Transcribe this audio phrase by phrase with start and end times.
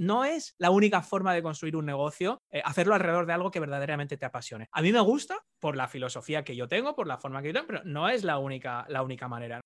[0.00, 3.60] no es la única forma de construir un negocio, eh, hacerlo alrededor de algo que
[3.60, 4.66] verdaderamente te apasione.
[4.72, 7.52] A mí me gusta por la filosofía que yo tengo, por la forma que yo
[7.52, 9.60] tengo, pero no es la única, la única manera.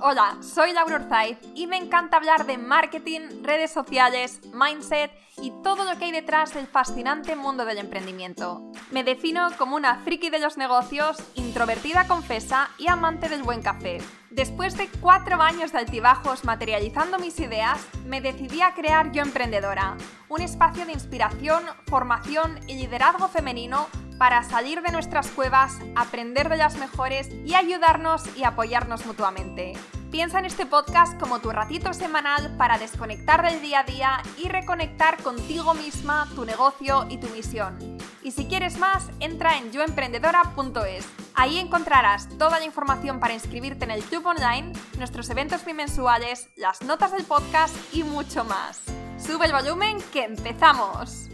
[0.00, 5.84] Hola, soy Laura Urzaiz y me encanta hablar de marketing, redes sociales, mindset y todo
[5.84, 8.72] lo que hay detrás del fascinante mundo del emprendimiento.
[8.90, 13.98] Me defino como una friki de los negocios, introvertida confesa y amante del buen café.
[14.36, 19.96] Después de cuatro años de altibajos materializando mis ideas, me decidí a crear Yo Emprendedora,
[20.28, 23.86] un espacio de inspiración, formación y liderazgo femenino
[24.18, 29.72] para salir de nuestras cuevas, aprender de las mejores y ayudarnos y apoyarnos mutuamente.
[30.10, 34.48] Piensa en este podcast como tu ratito semanal para desconectar del día a día y
[34.48, 37.98] reconectar contigo misma, tu negocio y tu misión.
[38.22, 41.06] Y si quieres más, entra en yoemprendedora.es.
[41.34, 46.82] Ahí encontrarás toda la información para inscribirte en el club online, nuestros eventos bimensuales, las
[46.82, 48.80] notas del podcast y mucho más.
[49.18, 51.28] Sube el volumen que empezamos.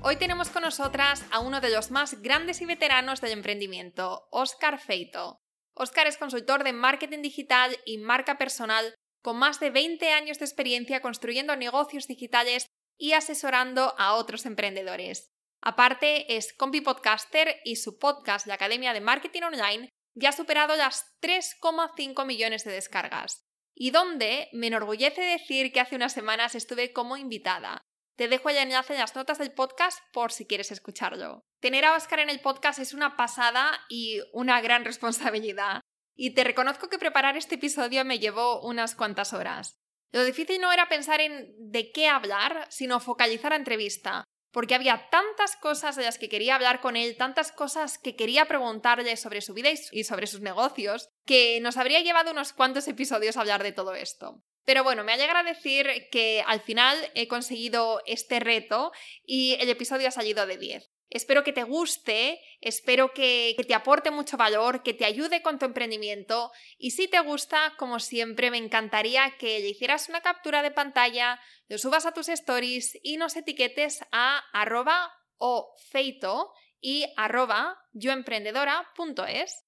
[0.00, 4.78] Hoy tenemos con nosotras a uno de los más grandes y veteranos del emprendimiento, Oscar
[4.78, 5.41] Feito.
[5.74, 10.44] Oscar es consultor de marketing digital y marca personal con más de 20 años de
[10.44, 12.66] experiencia construyendo negocios digitales
[12.98, 15.30] y asesorando a otros emprendedores.
[15.62, 20.76] Aparte, es compi podcaster y su podcast, la Academia de Marketing Online, ya ha superado
[20.76, 23.44] las 3,5 millones de descargas.
[23.74, 27.80] Y donde me enorgullece decir que hace unas semanas estuve como invitada.
[28.16, 31.44] Te dejo el enlace en las notas del podcast por si quieres escucharlo.
[31.60, 35.80] Tener a Oscar en el podcast es una pasada y una gran responsabilidad.
[36.14, 39.78] Y te reconozco que preparar este episodio me llevó unas cuantas horas.
[40.12, 45.08] Lo difícil no era pensar en de qué hablar, sino focalizar la entrevista, porque había
[45.08, 49.40] tantas cosas de las que quería hablar con él, tantas cosas que quería preguntarle sobre
[49.40, 53.72] su vida y sobre sus negocios, que nos habría llevado unos cuantos episodios hablar de
[53.72, 54.42] todo esto.
[54.64, 58.92] Pero bueno, me alegra decir que al final he conseguido este reto
[59.24, 60.92] y el episodio ha salido de 10.
[61.12, 65.66] Espero que te guste, espero que, te aporte mucho valor, que te ayude con tu
[65.66, 70.70] emprendimiento y si te gusta, como siempre, me encantaría que le hicieras una captura de
[70.70, 71.38] pantalla,
[71.68, 76.50] lo subas a tus stories y nos etiquetes a arroba o feito
[76.80, 79.66] y arroba yoemprendedora.es.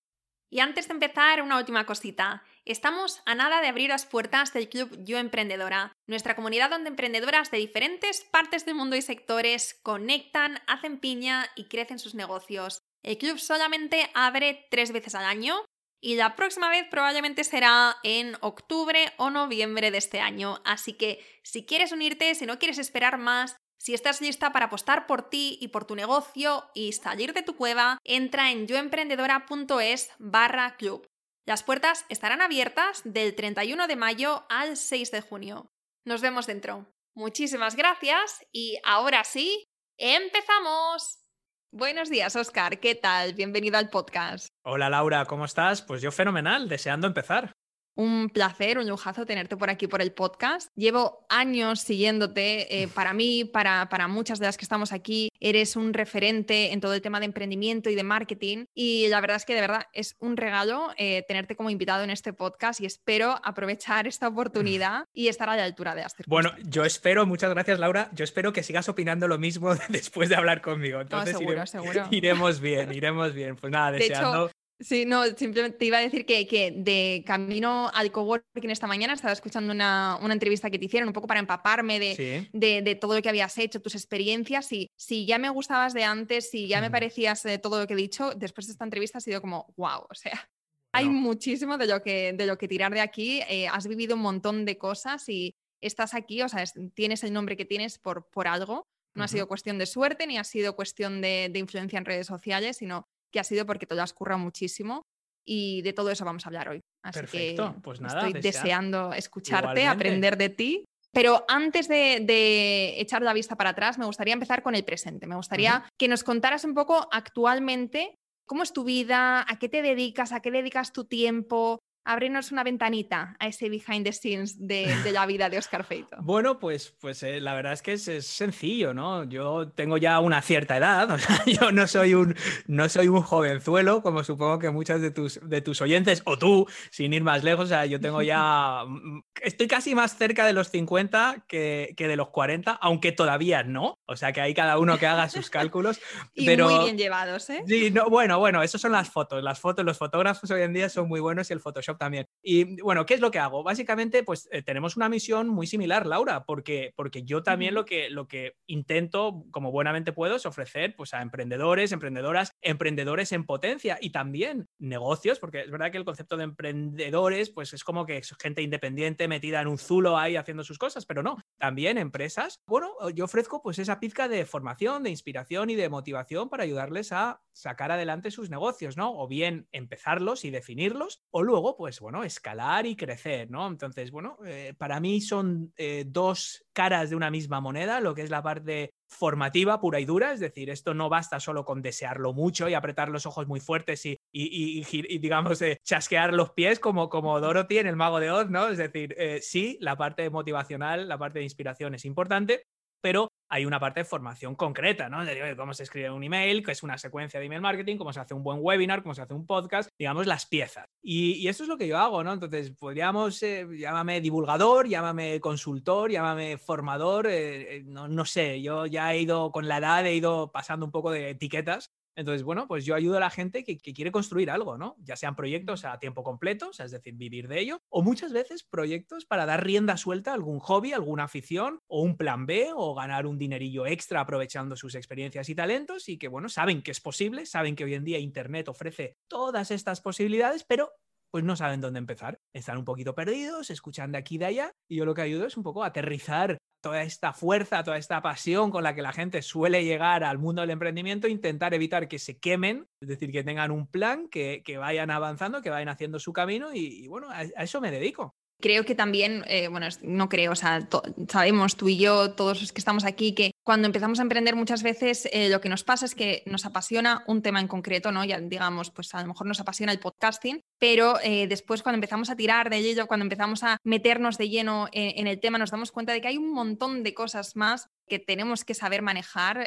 [0.49, 2.43] Y antes de empezar, una última cosita.
[2.67, 7.51] Estamos a nada de abrir las puertas del Club Yo Emprendedora, nuestra comunidad donde emprendedoras
[7.51, 12.81] de diferentes partes del mundo y sectores conectan, hacen piña y crecen sus negocios.
[13.03, 15.57] El club solamente abre tres veces al año
[16.01, 20.63] y la próxima vez probablemente será en octubre o noviembre de este año.
[20.65, 25.07] Así que si quieres unirte, si no quieres esperar más, si estás lista para apostar
[25.07, 30.77] por ti y por tu negocio y salir de tu cueva, entra en yoemprendedora.es barra
[30.77, 31.07] club.
[31.47, 35.67] Las puertas estarán abiertas del 31 de mayo al 6 de junio.
[36.07, 36.87] Nos vemos dentro.
[37.15, 39.63] Muchísimas gracias y ahora sí,
[39.99, 41.23] empezamos.
[41.71, 42.81] Buenos días, Oscar.
[42.81, 43.35] ¿Qué tal?
[43.35, 44.49] Bienvenido al podcast.
[44.65, 45.83] Hola, Laura, ¿cómo estás?
[45.83, 47.53] Pues yo fenomenal, deseando empezar.
[47.95, 50.71] Un placer, un lujazo tenerte por aquí por el podcast.
[50.77, 52.83] Llevo años siguiéndote.
[52.83, 56.81] Eh, para mí, para, para muchas de las que estamos aquí, eres un referente en
[56.81, 58.67] todo el tema de emprendimiento y de marketing.
[58.75, 62.11] Y la verdad es que de verdad es un regalo eh, tenerte como invitado en
[62.11, 66.27] este podcast y espero aprovechar esta oportunidad y estar a la altura de Aster.
[66.29, 70.37] Bueno, yo espero, muchas gracias Laura, yo espero que sigas opinando lo mismo después de
[70.37, 71.01] hablar conmigo.
[71.01, 72.07] Entonces seguro, seguro.
[72.11, 73.57] iremos bien, iremos bien.
[73.57, 74.51] Pues nada, deseando...
[74.81, 79.13] Sí, no, simplemente te iba a decir que, que de camino al coworking esta mañana
[79.13, 82.95] estaba escuchando una, una, entrevista que te hicieron un poco para empaparme de, de, de,
[82.97, 84.73] todo lo que habías hecho, tus experiencias.
[84.73, 87.95] Y si ya me gustabas de antes, si ya me parecías de todo lo que
[87.95, 90.33] he dicho, después de esta entrevista ha sido como, wow, o sea,
[90.93, 93.43] hay muchísimo de lo, que, de lo que tirar de aquí.
[93.49, 96.65] Eh, has vivido un montón de cosas y estás aquí, o sea,
[96.95, 98.89] tienes el nombre que tienes por, por algo.
[99.15, 102.27] No ha sido cuestión de suerte ni ha sido cuestión de, de influencia en redes
[102.27, 105.03] sociales, sino que ha sido porque te lo has currado muchísimo
[105.45, 106.81] y de todo eso vamos a hablar hoy.
[107.03, 108.29] Así Perfecto, pues nada.
[108.29, 110.85] Estoy deseando escucharte, aprender de ti.
[111.13, 115.27] Pero antes de, echar la vista para atrás, me gustaría empezar con el presente.
[115.27, 118.15] Me gustaría que nos contaras un poco actualmente
[118.47, 122.63] cómo es tu vida, a qué te dedicas, a qué dedicas tu tiempo, abrirnos una
[122.63, 126.17] ventanita a ese behind the scenes de, la vida de Oscar Feito.
[126.35, 129.25] Bueno, pues, pues eh, la verdad es que es, sencillo, ¿no?
[129.25, 132.35] Yo tengo ya una cierta edad, o sea, yo no soy un,
[132.67, 136.67] no soy un jovenzuelo, como supongo que muchas de tus, de tus oyentes, o tú,
[136.91, 140.53] sin ir más lejos, o sea, yo tengo ya, mm, estoy casi más cerca de
[140.53, 144.79] los 50 que, que de los 40, aunque todavía no, o sea, que hay cada
[144.79, 146.01] uno que haga sus cálculos.
[146.35, 146.69] y pero...
[146.69, 147.63] muy bien llevados, ¿eh?
[147.67, 150.89] Sí, no, bueno, bueno, eso son las fotos, las fotos, los fotógrafos hoy en día
[150.89, 152.27] son muy buenos y el Photoshop Microsoft también.
[152.43, 153.63] Y bueno, ¿qué es lo que hago?
[153.63, 158.11] Básicamente, pues eh, tenemos una misión muy similar, Laura, porque, porque yo también lo, que,
[158.11, 163.99] lo que intento, como buenamente puedo, es ofrecer pues, a emprendedores, emprendedoras, emprendedores en potencia
[164.01, 168.19] y también negocios, porque es verdad que el concepto de emprendedores, pues es como que
[168.19, 172.61] es gente independiente metida en un zulo ahí haciendo sus cosas, pero no, también empresas.
[172.67, 177.13] Bueno, yo ofrezco pues esa pizca de formación, de inspiración y de motivación para ayudarles
[177.13, 179.19] a sacar adelante sus negocios, ¿no?
[179.19, 183.67] O bien empezarlos y definirlos, o luego, pues bueno, escalar y crecer, ¿no?
[183.67, 188.23] Entonces, bueno, eh, para mí son eh, dos caras de una misma moneda, lo que
[188.23, 192.33] es la parte formativa pura y dura, es decir, esto no basta solo con desearlo
[192.33, 197.09] mucho y apretar los ojos muy fuertes y, y, digamos, eh, chasquear los pies como,
[197.09, 198.69] como Dorothy en El Mago de Oz, ¿no?
[198.69, 202.67] Es decir, sí, la parte motivacional, la parte de inspiración es importante,
[203.05, 205.27] pero hay una parte de formación concreta, ¿no?
[205.27, 208.21] De cómo se escribe un email, que es una secuencia de email marketing, cómo se
[208.21, 210.87] hace un buen webinar, cómo se hace un podcast, digamos, las piezas.
[211.03, 212.33] Y, eso es lo que yo hago, ¿no?
[212.33, 218.87] Entonces, podríamos, eh, llámame divulgador, llámame consultor, llámame formador, eh, eh, no, no sé, yo
[218.87, 222.67] ya he ido con la edad, he ido pasando un poco de etiquetas entonces, bueno,
[222.69, 224.97] pues yo ayudo a la gente que, quiere construir algo, ¿no?
[225.01, 228.33] Ya sean proyectos a tiempo completo, o sea, es decir, vivir de ello, o muchas
[228.33, 232.71] veces proyectos para dar rienda suelta a algún hobby, alguna afición, o un plan B,
[232.75, 236.91] o ganar un dinerillo extra aprovechando sus experiencias y talentos, y que, bueno, saben que
[236.91, 240.93] es posible, saben que hoy en día Internet ofrece todas estas posibilidades, pero
[241.35, 242.39] pues no saben dónde empezar.
[242.53, 245.47] Están un poquito perdidos, escuchan de aquí y de allá, y yo lo que ayudo
[245.47, 249.11] es un poco a aterrizar toda esta fuerza, toda esta pasión con la que la
[249.11, 253.43] gente suele llegar al mundo del emprendimiento, intentar evitar que se quemen, es decir, que
[253.43, 257.81] tengan un plan, que, vayan avanzando, que vayan haciendo su camino, y, bueno, a eso
[257.81, 258.37] me dedico.
[258.61, 260.89] Creo que también, eh, bueno, no creo, o sea,
[261.29, 264.83] sabemos tú y yo, todos los que estamos aquí, que cuando empezamos a emprender muchas
[264.83, 268.25] veces eh, lo que nos pasa es que nos apasiona un tema en concreto, ¿no?
[268.25, 272.31] Ya digamos, pues a lo mejor nos apasiona el podcasting, pero eh, después cuando empezamos
[272.31, 275.93] a tirar de ello, cuando empezamos a meternos de lleno en, el tema, nos damos
[275.93, 279.67] cuenta de que hay un montón de cosas más que tenemos que saber manejar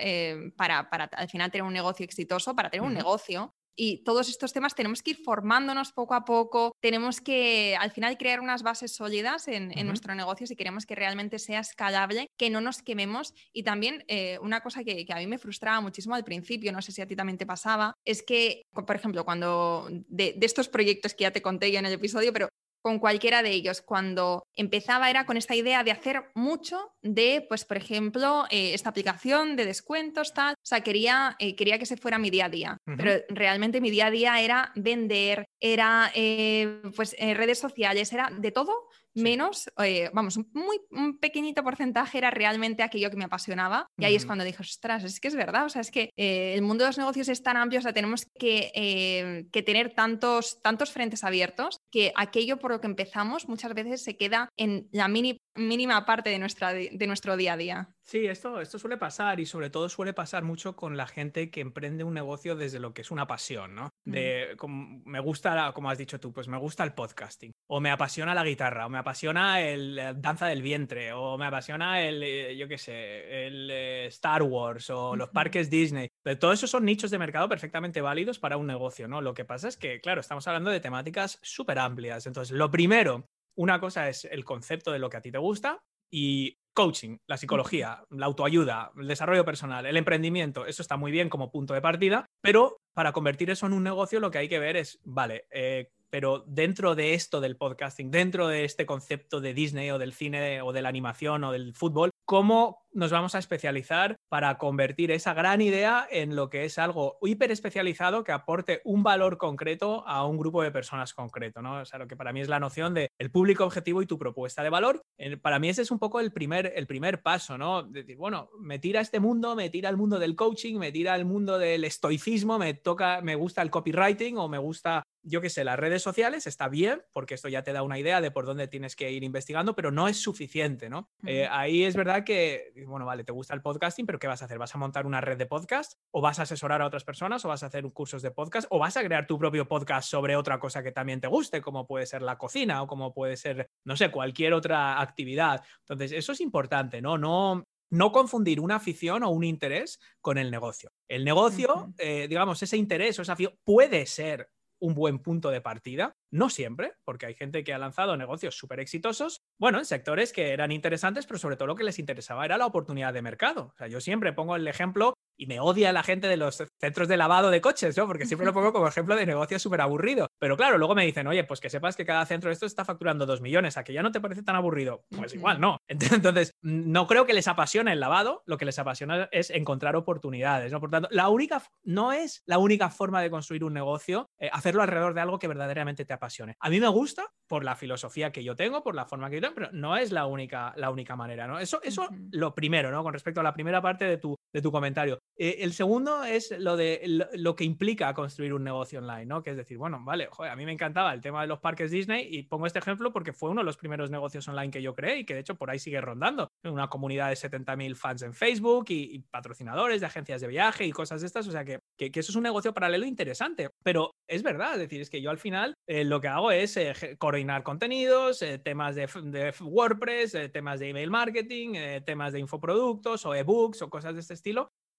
[0.55, 4.51] para, para, al final tener un negocio exitoso, para tener un negocio y todos estos
[4.51, 8.91] temas tenemos que ir formándonos poco a poco, tenemos que al final crear unas bases
[8.91, 13.33] sólidas en, nuestro negocio si queremos que realmente sea escalable, que no nos quememos.
[13.53, 16.91] Y también eh, una cosa que, a mí me frustraba muchísimo al principio, no sé
[16.91, 21.13] si a ti también te pasaba, es que, por ejemplo, cuando de, de estos proyectos
[21.13, 22.49] que ya te conté yo en el episodio, pero
[22.81, 23.81] con cualquiera de ellos.
[23.81, 28.89] Cuando empezaba era con esta idea de hacer mucho de, pues, por ejemplo, eh, esta
[28.89, 30.53] aplicación de descuentos, tal.
[30.55, 33.89] O sea, quería, eh, quería que se fuera mi día a día, pero realmente mi
[33.89, 40.09] día a día era vender, era, eh, pues, redes sociales, era de todo, menos, eh,
[40.13, 43.87] vamos, un, muy un pequeñito porcentaje era realmente aquello que me apasionaba.
[43.97, 46.53] Y ahí es cuando dije, ostras, es que es verdad, o sea, es que eh,
[46.55, 49.93] el mundo de los negocios es tan amplio, o sea, tenemos que, eh, que tener
[49.93, 54.87] tantos, tantos frentes abiertos que aquello por lo que empezamos muchas veces se queda en
[54.91, 57.89] la mini, mínima parte de, nuestra, de nuestro día a día.
[58.09, 61.59] Sí, esto, esto suele pasar y sobre todo suele pasar mucho con la gente que
[61.59, 63.89] emprende un negocio desde lo que es una pasión, ¿no?
[64.05, 67.91] De, como, me gusta, como has dicho tú, pues me gusta el podcasting, o me
[67.91, 72.23] apasiona la guitarra, o me apasiona el, la danza del vientre, o me apasiona el,
[72.23, 76.07] eh, yo qué sé, el eh, Star Wars o los parques Disney.
[76.23, 79.19] Pero todo eso son nichos de mercado perfectamente válidos para un negocio, ¿no?
[79.19, 82.25] Lo que pasa es que, claro, estamos hablando de temáticas súper amplias.
[82.25, 83.25] Entonces, lo primero,
[83.57, 87.37] una cosa es el concepto de lo que a ti te gusta y coaching, la
[87.37, 91.81] psicología, la autoayuda, el desarrollo personal, el emprendimiento, eso está muy bien como punto de
[91.81, 95.47] partida, pero para convertir eso en un negocio lo que hay que ver es, vale,
[95.49, 100.13] eh, pero dentro de esto del podcasting, dentro de este concepto de Disney o del
[100.13, 105.11] cine o de la animación o del fútbol, ¿cómo nos vamos a especializar para convertir
[105.11, 110.05] esa gran idea en lo que es algo hiper especializado que aporte un valor concreto
[110.07, 111.79] a un grupo de personas concreto, ¿no?
[111.81, 114.17] O sea, lo que para mí es la noción de el público objetivo y tu
[114.17, 115.03] propuesta de valor.
[115.41, 117.83] Para mí ese es un poco el primer, el primer paso, ¿no?
[117.83, 121.23] Decir, bueno, me tira este mundo, me tira al mundo del coaching, me tira al
[121.23, 125.63] mundo del estoicismo, me toca, me gusta el copywriting o me gusta yo qué sé,
[125.63, 128.67] las redes sociales está bien, porque esto ya te da una idea de por dónde
[128.67, 131.09] tienes que ir investigando, pero no es suficiente, ¿no?
[131.25, 134.45] Eh, ahí es verdad que bueno, vale, te gusta el podcasting, pero ¿qué vas a
[134.45, 134.57] hacer?
[134.57, 135.93] ¿Vas a montar una red de podcast?
[136.11, 137.43] ¿O vas a asesorar a otras personas?
[137.45, 138.67] ¿O vas a hacer cursos de podcast?
[138.69, 141.87] ¿O vas a crear tu propio podcast sobre otra cosa que también te guste, como
[141.87, 145.63] puede ser la cocina o como puede ser, no sé, cualquier otra actividad?
[145.79, 147.17] Entonces, eso es importante, ¿no?
[147.17, 150.91] No, no confundir una afición o un interés con el negocio.
[151.07, 155.61] El negocio, eh, digamos, ese interés o esa afición puede ser un buen punto de
[155.61, 156.15] partida.
[156.31, 160.51] No siempre, porque hay gente que ha lanzado negocios súper exitosos, bueno, en sectores que
[160.51, 163.71] eran interesantes, pero sobre todo lo que les interesaba era la oportunidad de mercado.
[163.73, 167.07] O sea, yo siempre pongo el ejemplo y me odia la gente de los centros
[167.07, 168.07] de lavado de coches, ¿no?
[168.07, 170.27] Porque siempre lo pongo como ejemplo de negocio súper aburrido.
[170.39, 172.83] Pero claro, luego me dicen, oye, pues que sepas que cada centro de estos está
[172.83, 175.05] facturando dos millones, ¿a que ya no te parece tan aburrido?
[175.15, 175.77] Pues igual, no.
[175.87, 180.71] Entonces, no creo que les apasione el lavado, lo que les apasiona es encontrar oportunidades,
[180.71, 180.79] ¿no?
[180.79, 184.81] Por tanto, la única, no es la única forma de construir un negocio, eh, hacerlo
[184.81, 186.55] alrededor de algo que verdaderamente te apasione.
[186.59, 189.41] A mí me gusta por la filosofía que yo tengo, por la forma que yo
[189.41, 191.59] tengo, pero no es la única, la única manera, ¿no?
[191.59, 193.03] Eso, eso lo primero, ¿no?
[193.03, 195.19] Con respecto a la primera parte de tu, de tu comentario.
[195.37, 199.43] Eh, el segundo es lo de lo, que implica construir un negocio online, ¿no?
[199.43, 202.27] Que es decir, bueno, vale, a mí me encantaba el tema de los parques Disney
[202.27, 205.19] y pongo este ejemplo porque fue uno de los primeros negocios online que yo creé
[205.19, 206.49] y que de hecho por ahí sigue rondando.
[206.63, 211.21] Una comunidad de 70.000 fans en Facebook y, patrocinadores de agencias de viaje y cosas
[211.21, 214.73] de estas, o sea que, que, eso es un negocio paralelo interesante, pero es verdad,
[214.73, 218.43] es decir, es que yo al final eh, lo que hago es eh, coordinar contenidos,
[218.63, 221.73] temas de, de WordPress, temas de email marketing,
[222.05, 224.46] temas de infoproductos o ebooks o cosas de este estilo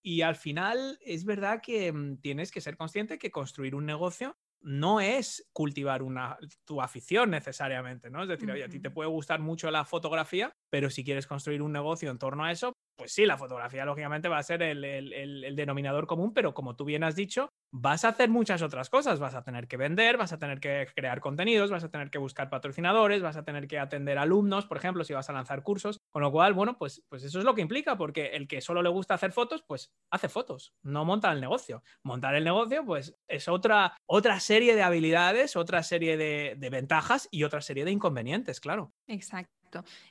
[0.03, 4.37] y al final es verdad que mm, tienes que ser consciente que construir un negocio
[4.61, 8.23] no es cultivar una, tu afición necesariamente, ¿no?
[8.23, 11.63] Es decir, oye, a ti te puede gustar mucho la fotografía, pero si quieres construir
[11.63, 15.55] un negocio en torno a eso, pues sí, la fotografía lógicamente va a ser el,
[15.55, 19.21] denominador común, pero como tú bien has dicho, vas a hacer muchas otras cosas.
[19.21, 22.19] Vas a tener que vender, vas a tener que crear contenidos, vas a tener que
[22.19, 26.01] buscar patrocinadores, vas a tener que atender alumnos, por ejemplo, si vas a lanzar cursos.
[26.11, 28.83] Con lo cual, bueno, pues, pues eso es lo que implica, porque el que solo
[28.83, 31.85] le gusta hacer fotos, pues hace fotos, no monta el negocio.
[32.03, 33.95] Montar el negocio, pues es otra,
[34.41, 38.93] serie de habilidades, otra serie de ventajas y otra serie de inconvenientes, claro.
[39.07, 39.58] Exacto.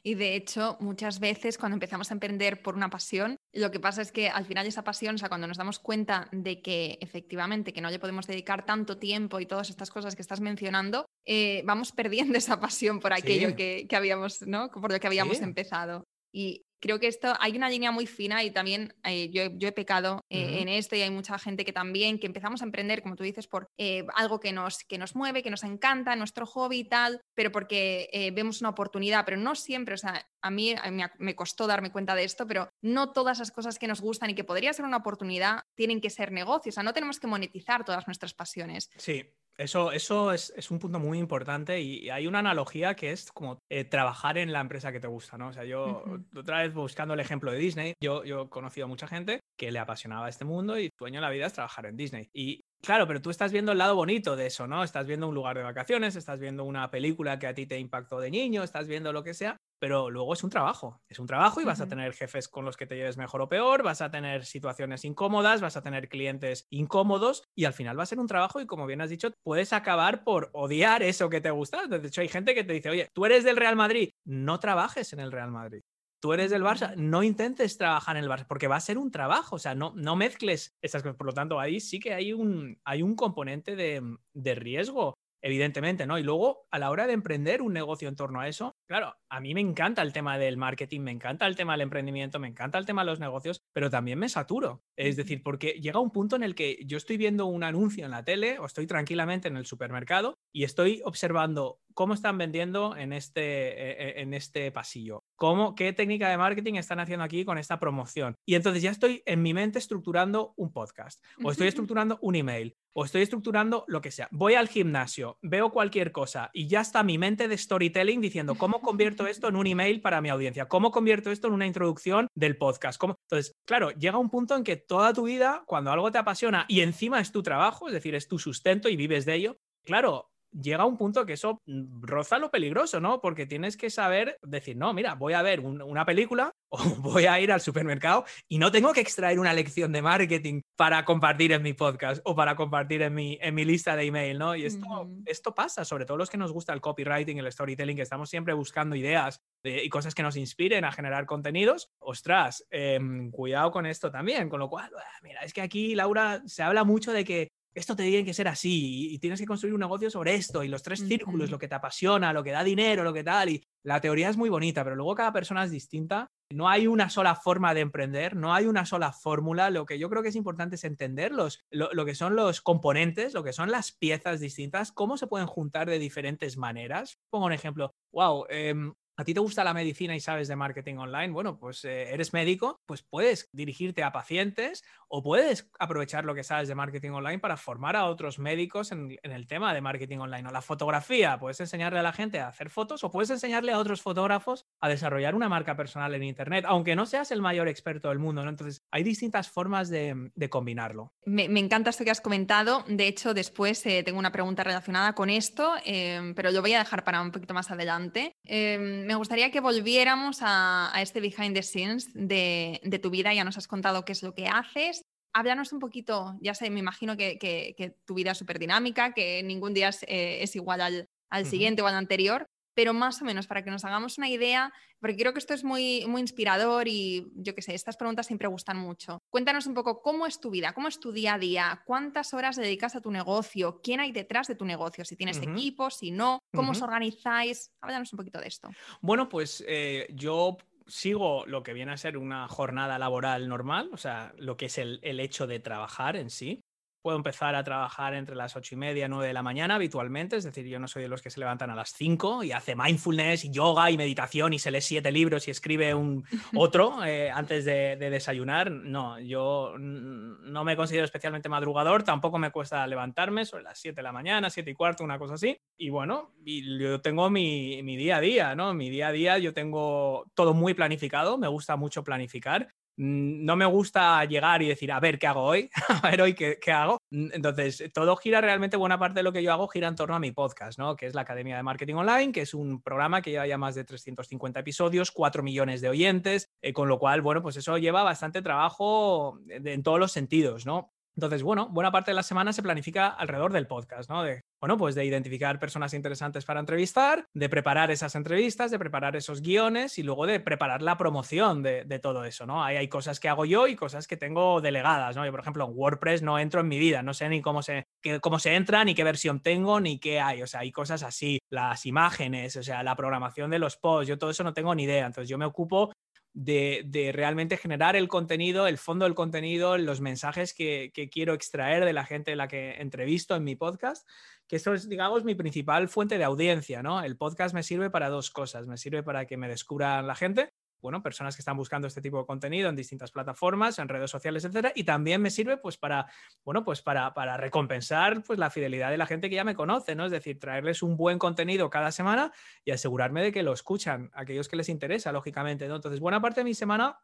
[0.04, 4.02] Y de hecho, muchas veces cuando empezamos a emprender por una pasión, lo que pasa
[4.02, 7.74] es que al final esa pasión, o sea, cuando nos damos cuenta de que efectivamente
[7.74, 11.62] que no le podemos dedicar tanto tiempo y todas estas cosas que estás mencionando, eh,
[11.66, 14.70] vamos perdiendo esa pasión por aquello que, habíamos, ¿no?
[14.70, 16.06] Por lo que habíamos empezado.
[16.31, 20.25] Y creo que esto hay una línea muy fina y también eh, yo, he pecado
[20.29, 23.24] eh, en esto y hay mucha gente que también, que empezamos a emprender, como tú
[23.24, 26.84] dices, por eh, algo que nos, que nos mueve, que nos encanta, nuestro hobby y
[26.84, 30.75] tal, pero porque vemos una oportunidad, pero no siempre, o sea, a mí,
[31.17, 34.36] me costó darme cuenta de esto, pero no todas las cosas que nos gustan y
[34.36, 37.84] que podría ser una oportunidad tienen que ser negocios, o sea, no tenemos que monetizar
[37.84, 38.89] todas nuestras pasiones.
[38.98, 39.25] Sí,
[39.58, 43.84] eso, eso es, un punto muy importante y hay una analogía que es como eh,
[43.86, 45.48] trabajar en la empresa que te gusta, ¿no?
[45.48, 46.04] O sea, yo
[46.36, 49.72] otra vez buscando el ejemplo de Disney, yo, yo he conocido a mucha gente que
[49.72, 52.30] le apasionaba este mundo y sueño de la vida es trabajar en Disney.
[52.34, 54.84] Y Claro, pero tú estás viendo el lado bonito de eso, ¿no?
[54.84, 58.20] Estás viendo un lugar de vacaciones, estás viendo una película que a ti te impactó
[58.20, 61.62] de niño, estás viendo lo que sea, pero luego es un trabajo, es un trabajo
[61.62, 64.12] y vas a tener jefes con los que te lleves mejor o peor, vas a
[64.12, 68.27] tener situaciones incómodas, vas a tener clientes incómodos y al final va a ser un
[68.27, 71.88] trabajo y como bien has dicho, puedes acabar por odiar eso que te gusta.
[71.88, 75.13] De hecho, hay gente que te dice, oye, tú eres del Real Madrid, no trabajes
[75.13, 75.81] en el Real Madrid.
[76.19, 79.12] Tú eres del Barça, no intentes trabajar en el Barça, porque va a ser un
[79.12, 81.15] trabajo, o sea, no, no mezcles esas cosas.
[81.15, 84.01] Por lo tanto, ahí sí que hay un, hay un componente de,
[84.34, 85.13] de riesgo
[85.48, 86.20] evidentemente, ¿no?
[86.20, 89.39] Y luego, a la hora de emprender un negocio en torno a eso, claro, a
[89.39, 92.77] mí me encanta el tema del marketing, me encanta el tema del emprendimiento, me encanta
[92.77, 94.84] el tema de los negocios, pero también me saturo.
[94.98, 98.12] Es decir, porque llega un punto en el que yo estoy viendo un anuncio en
[98.12, 103.13] la tele o estoy tranquilamente en el supermercado y estoy observando cómo están vendiendo en
[103.13, 107.58] este, e, e, en este pasillo, cómo, qué técnica de marketing están haciendo aquí con
[107.58, 108.36] esta promoción.
[108.46, 112.75] Y entonces ya estoy en mi mente estructurando un podcast o estoy estructurando un email
[112.94, 114.27] o estoy estructurando lo que sea.
[114.32, 118.82] Voy al gimnasio, veo cualquier cosa y ya está mi mente de storytelling diciendo cómo
[118.82, 122.58] convierto esto en un email para mi audiencia, cómo convierto esto en una introducción del
[122.58, 123.01] podcast.
[123.03, 126.82] Entonces, claro, llega un punto en que toda tu vida, cuando algo te apasiona y
[126.82, 130.86] encima es tu trabajo, es decir, es tu sustento y vives de ello, claro, llega
[130.86, 131.62] un punto que eso
[132.01, 133.22] roza lo peligroso, ¿no?
[133.22, 137.39] Porque tienes que saber decir, no, mira, voy a ver una película o voy a
[137.39, 141.63] ir al supermercado y no tengo que extraer una lección de marketing para compartir en
[141.63, 144.56] mi podcast o para compartir en mi, en mi lista de email, ¿no?
[144.56, 148.01] Y esto, esto pasa, sobre todo los que nos gusta el copywriting, el storytelling, que
[148.01, 151.89] estamos siempre buscando ideas y cosas que nos inspiren a generar contenidos.
[152.00, 154.50] Ostras, em, cuidado con esto también.
[154.50, 158.03] Con lo cual, mira, es que aquí, Laura, se habla mucho de que esto te
[158.03, 161.05] tiene que ser así y, tienes que construir un negocio sobre esto y los tres
[161.07, 163.50] círculos, lo que te apasiona, lo que da dinero, lo que tal.
[163.50, 166.27] Y la teoría es muy bonita, pero luego cada persona es distinta.
[166.51, 169.69] No hay una sola forma de emprender, no hay una sola fórmula.
[169.69, 173.43] Lo que yo creo que es importante es entender lo, que son los componentes, lo
[173.43, 177.19] que son las piezas distintas, cómo se pueden juntar de diferentes maneras.
[177.29, 177.93] Pongo un ejemplo.
[178.12, 181.84] Wow, em, a ti te gusta la medicina y sabes de marketing online, bueno, pues
[181.86, 186.76] eh, eres médico, pues puedes dirigirte a pacientes o puedes aprovechar lo que sabes de
[186.76, 190.48] marketing online para formar a otros médicos en, el tema de marketing online.
[190.48, 193.80] O la fotografía, puedes enseñarle a la gente a hacer fotos o puedes enseñarle a
[193.80, 198.10] otros fotógrafos a desarrollar una marca personal en Internet, aunque no seas el mayor experto
[198.10, 198.44] del mundo.
[198.44, 198.50] ¿no?
[198.50, 201.14] Entonces, hay distintas formas de, combinarlo.
[201.26, 202.84] Me, encanta esto que has comentado.
[202.88, 206.80] De hecho, después eh, tengo una pregunta relacionada con esto, eh, pero lo voy a
[206.80, 212.10] dejar para un poquito más adelante me gustaría que volviéramos a, este behind the scenes
[212.14, 213.34] de, tu vida.
[213.34, 215.06] Ya nos has contado qué es lo que haces.
[215.34, 219.74] Háblanos un poquito, ya sé, me imagino que, tu vida es súper dinámica, que ningún
[219.74, 223.72] día es, eh, igual al, siguiente o al anterior, pero más o menos para que
[223.72, 227.63] nos hagamos una idea, porque creo que esto es muy, muy inspirador y yo qué
[227.63, 229.19] sé, estas preguntas siempre gustan mucho.
[229.31, 232.55] Cuéntanos un poco cómo es tu vida, cómo es tu día a día, cuántas horas
[232.55, 236.39] dedicas a tu negocio, quién hay detrás de tu negocio, si tienes equipo, si no,
[236.53, 237.72] cómo os organizáis.
[237.81, 238.69] Háblanos un poquito de esto.
[239.01, 240.57] Bueno, pues eh, yo
[240.88, 244.77] sigo lo que viene a ser una jornada laboral normal, o sea, lo que es
[244.77, 246.66] el, el hecho de trabajar en sí
[247.08, 250.44] puedo empezar a trabajar entre las ocho y media, nueve de la mañana habitualmente, es
[250.44, 253.46] decir, yo no soy de los que se levantan a las cinco y hace mindfulness
[253.46, 257.64] y yoga y meditación y se lee siete libros y escribe un otro eh, antes
[257.64, 258.70] de, desayunar.
[258.72, 264.04] No, yo no me considero especialmente madrugador, tampoco me cuesta levantarme sobre las siete de
[264.04, 265.58] la mañana, siete y cuarto, una cosa así.
[265.78, 268.74] Y bueno, y yo tengo mi, mi día a día, ¿no?
[268.74, 273.66] Mi día a día yo tengo todo muy planificado, me gusta mucho planificar no me
[273.66, 275.70] gusta llegar y decir, a ver, ¿qué hago hoy?
[276.04, 276.98] a ver hoy qué, hago.
[277.12, 280.16] Mm, entonces, todo gira realmente, buena parte de lo que yo hago gira en torno
[280.16, 280.96] a mi podcast, ¿no?
[280.96, 283.75] Que es la Academia de Marketing Online, que es un programa que lleva ya más
[283.75, 288.04] de 350 episodios, 4 millones de oyentes, eh, con lo cual, bueno, pues eso lleva
[288.04, 290.92] bastante trabajo en todos los sentidos, ¿no?
[291.17, 294.21] Entonces, bueno, buena parte de la semana se planifica alrededor del podcast, ¿no?
[294.21, 299.15] De, bueno, pues de identificar personas interesantes para entrevistar, de preparar esas entrevistas, de preparar
[299.15, 302.63] esos guiones y luego de preparar la promoción de, todo eso, ¿no?
[302.63, 305.25] Hay, cosas que hago yo y cosas que tengo delegadas, ¿no?
[305.25, 307.88] Yo, por ejemplo, en WordPress no entro en mi vida, no sé ni cómo se,
[308.21, 311.39] cómo se entra, ni qué versión tengo, ni qué hay, o sea, hay cosas así,
[311.50, 314.83] las imágenes, o sea, la programación de los posts, yo todo eso no tengo ni
[314.83, 315.91] idea, entonces yo me ocupo
[316.38, 321.94] de, realmente generar el contenido, el fondo del contenido, los mensajes que, quiero extraer de
[321.94, 324.08] la gente la que entrevisto en mi podcast,
[324.48, 327.01] que eso es, digamos, mi principal fuente de audiencia, ¿no?
[327.01, 330.53] El podcast me sirve para dos cosas, me sirve para que me descubran la gente
[330.81, 334.46] bueno, personas que están buscando este tipo de contenido en distintas plataformas, en redes sociales,
[334.46, 336.07] etcétera, y también me sirve pues para,
[336.43, 339.95] bueno, pues para, para recompensar pues la fidelidad de la gente que ya me conoce,
[339.95, 340.06] ¿no?
[340.06, 342.32] Es decir, traerles un buen contenido cada semana
[342.63, 345.65] y asegurarme de que lo escuchan, aquellos que les interesa, lógicamente.
[345.65, 346.99] Entonces, buena parte de mi semana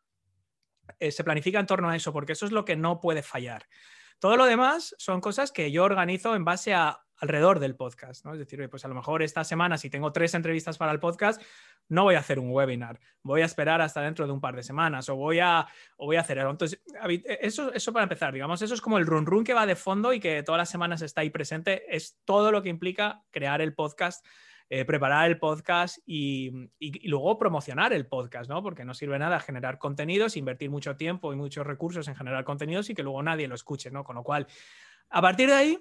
[0.99, 3.67] eh, se planifica en torno a eso, porque eso es lo que no puede fallar.
[4.19, 8.33] Todo lo demás son cosas que yo organizo en base a alrededor del podcast, ¿no?
[8.33, 11.41] Es decir, pues a lo mejor esta semana, si tengo tres entrevistas para el podcast,
[11.87, 14.61] no voy a hacer un webinar, voy a esperar hasta dentro de un par de
[14.61, 16.51] semanas o voy a, o voy a hacer algo.
[16.51, 16.81] Entonces,
[17.39, 20.11] eso, eso para empezar, digamos, eso es como el run run que va de fondo
[20.11, 23.73] y que todas las semanas está ahí presente, es todo lo que implica crear el
[23.73, 24.25] podcast.
[24.69, 28.63] Eh, preparar el podcast y, y, luego promocionar el podcast, ¿no?
[28.63, 32.89] Porque no sirve nada generar contenidos, invertir mucho tiempo y muchos recursos en generar contenidos
[32.89, 34.03] y que luego nadie lo escuche, ¿no?
[34.03, 34.47] Con lo cual,
[35.09, 35.79] a partir de ahí,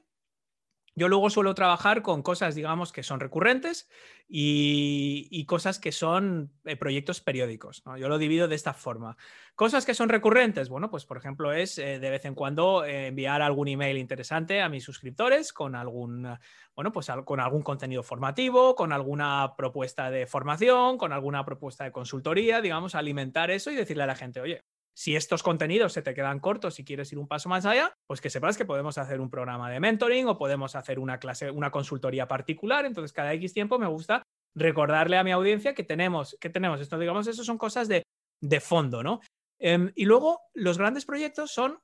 [0.95, 3.89] yo luego suelo trabajar con cosas, digamos, que son recurrentes
[4.29, 7.83] y, cosas que son eh, proyectos periódicos.
[7.99, 9.17] Yo lo divido de esta forma.
[9.55, 13.09] Cosas que son recurrentes, bueno, pues por ejemplo es eh, de vez en cuando eh,
[13.09, 16.27] enviar algún email interesante a mis suscriptores con algún,
[16.75, 21.93] bueno, pues con algún contenido formativo, con alguna propuesta de formación, con alguna propuesta de
[21.93, 26.15] consultoría, digamos, alimentar eso y decirle a la gente, oye, si estos contenidos se te
[26.15, 29.21] quedan cortos y quieres ir un paso más allá, pues que sepas que podemos hacer
[29.21, 32.85] un programa de mentoring o podemos hacer una clase, una consultoría particular.
[32.85, 34.23] Entonces, cada X tiempo me gusta
[34.55, 36.99] recordarle a mi audiencia que tenemos, que tenemos esto.
[36.99, 38.03] Digamos, eso son cosas de,
[38.61, 39.21] fondo, ¿no?
[39.59, 41.79] Em, y luego, los grandes proyectos son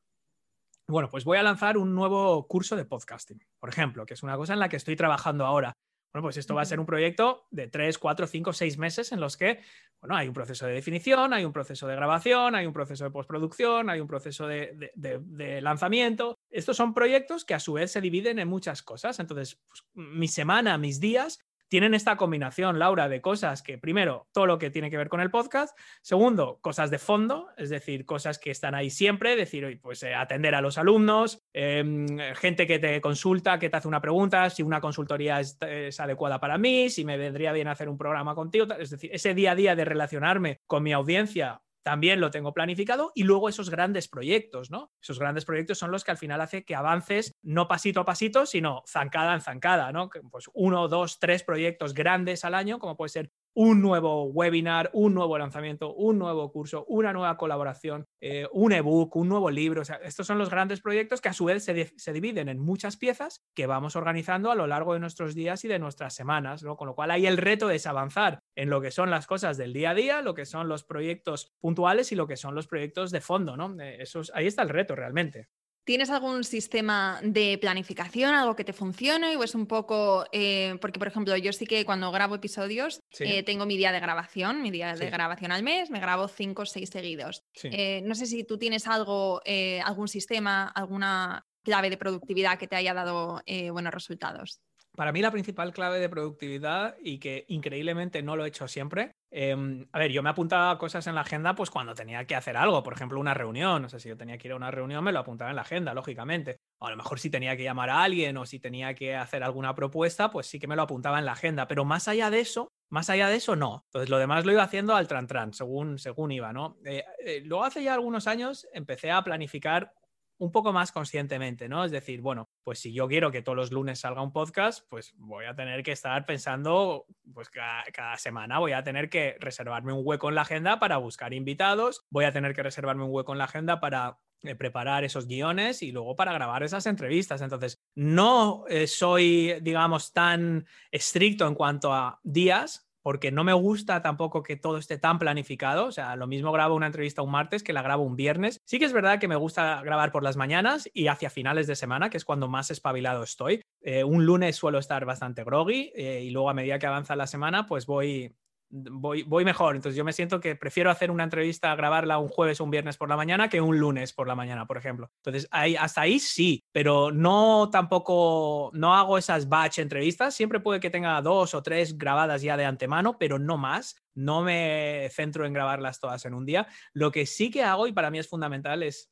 [0.91, 4.39] bueno, pues voy a lanzar un nuevo curso de podcasting, por ejemplo, que es una
[4.39, 5.75] cosa en la que estoy trabajando ahora.
[6.13, 9.21] Bueno, pues esto va a ser un proyecto de 3, 4, 5, 6 meses en
[9.21, 9.61] los que,
[10.01, 13.11] bueno, hay un proceso de definición, hay un proceso de grabación, hay un proceso de
[13.11, 16.39] postproducción, hay un proceso de, de, lanzamiento.
[16.51, 19.19] Estos son proyectos que a su vez se dividen en muchas cosas.
[19.21, 24.47] Entonces, pues, mi semana, mis días tienen esta combinación, Laura, de cosas que, primero, todo
[24.47, 28.39] lo que tiene que ver con el podcast, segundo, cosas de fondo, es decir, cosas
[28.39, 33.01] que están ahí siempre, decir, pues eh, atender a los alumnos, em, gente que te
[33.01, 37.05] consulta, que te hace una pregunta, si una consultoría es, es, adecuada para mí, si
[37.05, 40.61] me vendría bien hacer un programa contigo, es decir, ese día a día de relacionarme
[40.67, 44.93] con mi audiencia también lo tengo planificado y luego esos grandes proyectos, ¿no?
[45.03, 48.47] Esos grandes proyectos son los que al final hace que avances no pasito a pasito,
[48.47, 50.11] sino zancada en zancada, ¿no?
[50.31, 55.15] Pues uno, dos, tres proyectos grandes al año, como puede ser un nuevo webinar, un
[55.15, 59.83] nuevo lanzamiento, un nuevo curso, una nueva colaboración, eh, un ebook, un nuevo libro.
[59.83, 62.97] O sea, estos son los grandes proyectos que a su vez se, dividen en muchas
[62.97, 66.77] piezas que vamos organizando a lo largo de nuestros días y de nuestras semanas, ¿no?
[66.77, 69.73] Con lo cual ahí el reto es avanzar en lo que son las cosas del
[69.73, 73.11] día a día, lo que son los proyectos puntuales y lo que son los proyectos
[73.11, 73.75] de fondo, ¿no?
[73.83, 75.49] Eh, eso ahí está el reto realmente.
[75.89, 79.35] ¿Tienes algún sistema de planificación, algo que te funcione?
[79.39, 83.43] O es un poco, eh, porque por ejemplo, yo sí que cuando grabo episodios eh,
[83.43, 86.67] tengo mi día de grabación, mi día de grabación al mes, me grabo cinco o
[86.67, 87.43] seis seguidos.
[87.63, 89.41] Eh, no sé si tú tienes algo,
[89.83, 93.41] algún sistema, alguna clave de productividad que te haya dado
[93.73, 94.61] buenos resultados.
[94.99, 99.13] Para mí la principal clave de productividad y que increíblemente no lo he hecho siempre,
[99.31, 102.57] em, a ver, yo me apuntaba cosas en la agenda pues cuando tenía que hacer
[102.57, 105.05] algo, por ejemplo una reunión, o sea, si yo tenía que ir a una reunión
[105.05, 106.57] me lo apuntaba en la agenda, lógicamente.
[106.81, 109.45] O a lo mejor si tenía que llamar a alguien o si tenía que hacer
[109.45, 112.41] alguna propuesta, pues sí que me lo apuntaba en la agenda, pero más allá de
[112.41, 113.85] eso, más allá de eso, no.
[113.87, 116.77] Entonces, lo demás lo iba haciendo al tran tran, según, según iba, ¿no?
[116.85, 119.93] Eh, eh, luego, hace ya algunos años, empecé a planificar
[120.39, 121.85] un poco más conscientemente, ¿no?
[121.85, 125.13] Es decir, bueno, pues si yo quiero que todos los lunes salga un podcast, pues
[125.17, 130.03] voy a tener que estar pensando, pues cada, semana voy a tener que reservarme un
[130.05, 133.39] hueco en la agenda para buscar invitados, voy a tener que reservarme un hueco en
[133.39, 137.43] la agenda para eh, preparar esos guiones y luego para grabar esas entrevistas.
[137.43, 144.03] Entonces, no eh, soy, digamos, tan estricto en cuanto a días, porque no me gusta
[144.03, 145.87] tampoco que todo esté tan planificado.
[145.87, 148.61] O sea, lo mismo grabo una entrevista un martes que la grabo un viernes.
[148.67, 151.75] Sí que es verdad que me gusta grabar por las mañanas y hacia finales de
[151.75, 153.63] semana, que es cuando más espabilado estoy.
[153.81, 157.27] Eh, un lunes suelo estar bastante groggy eh, y luego a medida que avanza la
[157.27, 158.37] semana, pues voy
[158.71, 159.77] voy, mejor.
[159.77, 162.97] Entonces yo me siento que prefiero hacer una entrevista, grabarla un jueves o un viernes
[162.97, 165.11] por la mañana que un lunes por la mañana, por ejemplo.
[165.19, 170.35] Entonces ahí, hasta ahí sí, pero no tampoco, no hago esas batch entrevistas.
[170.35, 173.97] Siempre puede que tenga dos o tres grabadas ya de antemano, pero no más.
[174.15, 176.67] No me centro en grabarlas todas en un día.
[176.93, 179.11] Lo que sí que hago y para mí es fundamental es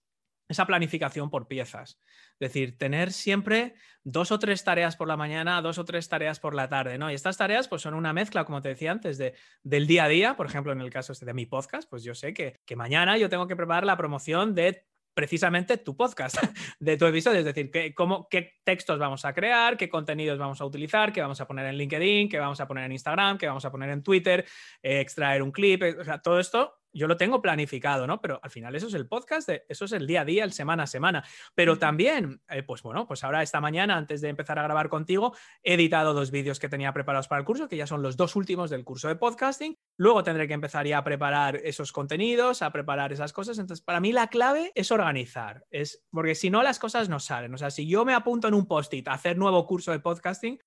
[0.48, 2.00] esa planificación por piezas.
[2.38, 6.38] Es decir, tener siempre dos o tres tareas por la mañana, dos o tres tareas
[6.38, 7.10] por la tarde, ¿no?
[7.10, 10.08] Y estas tareas pues son una mezcla, como te decía antes, de, del día a
[10.08, 10.36] día.
[10.36, 13.16] Por ejemplo, en el caso este de mi podcast, pues yo sé que, que mañana
[13.16, 16.36] yo tengo que preparar la promoción de precisamente tu podcast,
[16.78, 20.60] de tu episodio, es decir, qué, cómo, qué textos vamos a crear, qué contenidos vamos
[20.60, 23.46] a utilizar, qué vamos a poner en LinkedIn, qué vamos a poner en Instagram, qué
[23.46, 24.44] vamos a poner en Twitter,
[24.82, 28.20] eh, extraer un clip, eh, todo esto yo lo tengo planificado, ¿no?
[28.20, 30.84] Pero al final eso es el podcast, eso es el día a día, el semana
[30.84, 31.24] a semana.
[31.54, 35.34] Pero también, eh, pues bueno, pues ahora esta mañana, antes de empezar a grabar contigo,
[35.62, 38.36] he editado dos vídeos que tenía preparados para el curso, que ya son los dos
[38.36, 39.76] últimos del curso de podcasting.
[39.96, 43.58] Luego tendré que empezar ya a preparar esos contenidos, a preparar esas cosas.
[43.58, 47.54] Entonces, para mí la clave es organizar, es porque si no las cosas no salen.
[47.54, 50.58] O sea, si yo me apunto en un post-it a hacer nuevo curso de podcasting,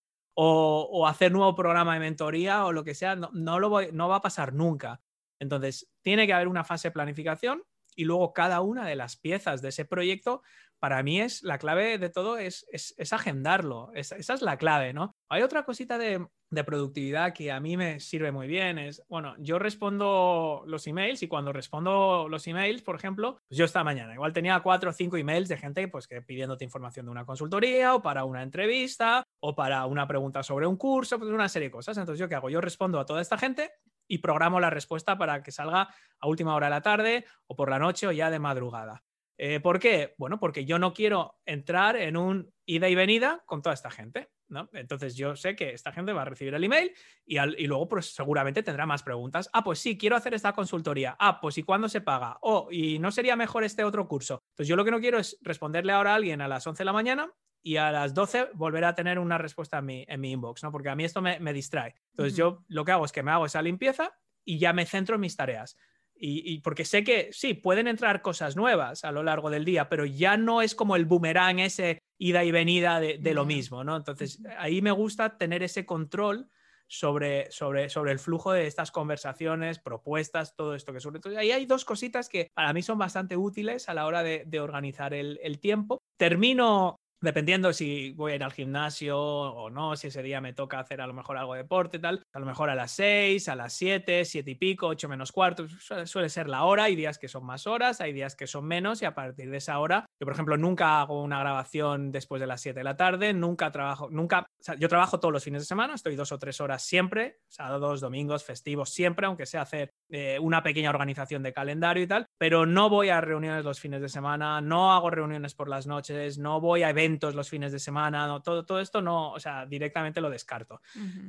[0.42, 4.08] o, hacer nuevo programa de mentoría o lo que sea, no, no, lo voy, no
[4.08, 5.02] va a pasar nunca.
[5.40, 7.64] Entonces, tiene que haber una fase de planificación
[7.96, 10.42] y luego cada una de las piezas de ese proyecto,
[10.80, 12.66] para mí es la clave de todo, es,
[13.12, 13.92] agendarlo.
[13.94, 15.18] esa es la clave, ¿no?
[15.30, 16.26] Hay otra cosita de,
[16.66, 18.80] productividad que a mí me sirve muy bien.
[18.80, 23.66] Es, bueno, yo respondo los emails y cuando respondo los emails, por ejemplo, pues yo
[23.66, 27.12] esta mañana igual tenía cuatro o cinco emails de gente pues, que pidiéndote información de
[27.12, 31.50] una consultoría o para una entrevista o para una pregunta sobre un curso, pues una
[31.50, 31.98] serie de cosas.
[31.98, 32.50] Entonces, ¿yo qué hago?
[32.50, 33.72] Yo respondo a toda esta gente
[34.10, 35.88] y programo la respuesta para que salga
[36.20, 39.04] a última hora de la tarde o por la noche o ya de madrugada.
[39.38, 40.16] Eh, ¿Por qué?
[40.18, 44.30] Bueno, porque yo no quiero entrar en un ida y venida con toda esta gente.
[44.50, 44.68] ¿no?
[44.74, 46.92] Entonces yo sé que esta gente va a recibir el email
[47.24, 49.50] y, y, luego pues, seguramente tendrá más preguntas.
[49.54, 51.16] Ah, pues sí, quiero hacer esta consultoría.
[51.20, 52.38] Ah, pues ¿y cuándo se paga?
[52.42, 54.42] Oh, ¿y no sería mejor este otro curso?
[54.52, 56.86] Entonces yo lo que no quiero es responderle ahora a alguien a las 11 de
[56.86, 60.32] la mañana y a las 12 volver a tener una respuesta en mi, en mi
[60.32, 60.72] inbox, ¿no?
[60.72, 61.96] Porque a mí esto me, me distrae.
[62.12, 64.12] Entonces yo lo que hago es que me hago esa limpieza
[64.46, 65.78] y ya me centro en mis tareas.
[66.16, 69.88] Y, y, porque sé que sí, pueden entrar cosas nuevas a lo largo del día,
[69.88, 73.86] pero ya no es como el boomerang ese ida y venida de, de lo mismo,
[73.86, 73.96] ¿no?
[73.96, 76.50] Entonces ahí me gusta tener ese control
[76.90, 81.38] sobre, sobre, sobre el flujo de estas conversaciones, propuestas, todo esto que sobre todo.
[81.38, 84.60] Ahí hay dos cositas que para mí son bastante útiles a la hora de, de
[84.60, 86.02] organizar el, el, tiempo.
[86.18, 90.80] Termino dependiendo si voy a ir al gimnasio o no, si ese día me toca
[90.80, 93.56] hacer a lo mejor algo de deporte, tal, a lo mejor a las 6, a
[93.56, 95.68] las 7, 7 y pico, 8 menos cuarto,
[96.06, 99.02] suele, ser la hora, hay días que son más horas, hay días que son menos
[99.02, 102.48] y a partir de esa hora, yo por ejemplo nunca hago una grabación después de
[102.48, 105.62] las 7 de la tarde, nunca trabajo, nunca, o sea, yo trabajo todos los fines
[105.62, 109.94] de semana, estoy dos o tres horas siempre, sábados, domingos, festivos, siempre, aunque sea hacer
[110.10, 114.02] eh, una pequeña organización de calendario y tal, pero no voy a reuniones los fines
[114.02, 117.80] de semana, no hago reuniones por las noches, no voy a eventos los fines de
[117.80, 120.82] semana, no, todo, todo esto no, o sea, directamente lo descarto.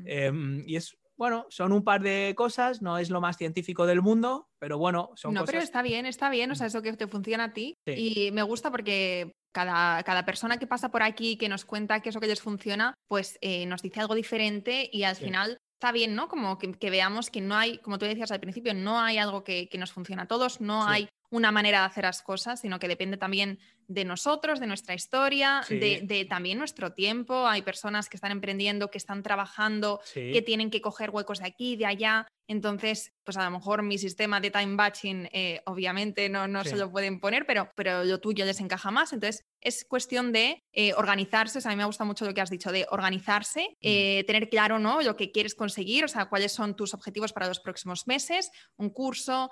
[0.05, 4.01] Em, y es bueno, son un par de cosas, no es lo más científico del
[4.01, 5.53] mundo, pero bueno, son no, cosas...
[5.53, 7.77] pero está bien, está bien, o sea, eso que te funciona a ti.
[7.85, 12.09] Y me gusta porque cada, cada, persona que pasa por aquí, que nos cuenta qué
[12.09, 15.93] es lo que les funciona, pues eh, nos dice algo diferente y al final está
[15.93, 16.27] bien, ¿no?
[16.27, 19.69] Como que, veamos que no hay, como tú decías al principio, no hay algo que,
[19.79, 23.17] nos funcione a todos, no hay una manera de hacer las cosas, sino que depende
[23.17, 27.47] también de nosotros, de nuestra historia, de, también nuestro tiempo.
[27.47, 31.77] Hay personas que están emprendiendo, que están trabajando, que tienen que coger huecos de aquí,
[31.77, 32.27] de allá.
[32.49, 36.77] Entonces, pues a lo mejor mi sistema de time batching, eh, obviamente no, no se
[36.77, 39.13] lo pueden poner, pero, pero lo tuyo les encaja más.
[39.13, 41.59] Entonces, es cuestión de eh, organizarse.
[41.59, 43.77] O sea, a mí me gusta mucho lo que has dicho de organizarse, mm.
[43.83, 45.03] eh, tener claro ¿no?
[45.03, 48.91] lo que quieres conseguir, o sea, cuáles son tus objetivos para los próximos meses, un
[48.91, 49.51] curso,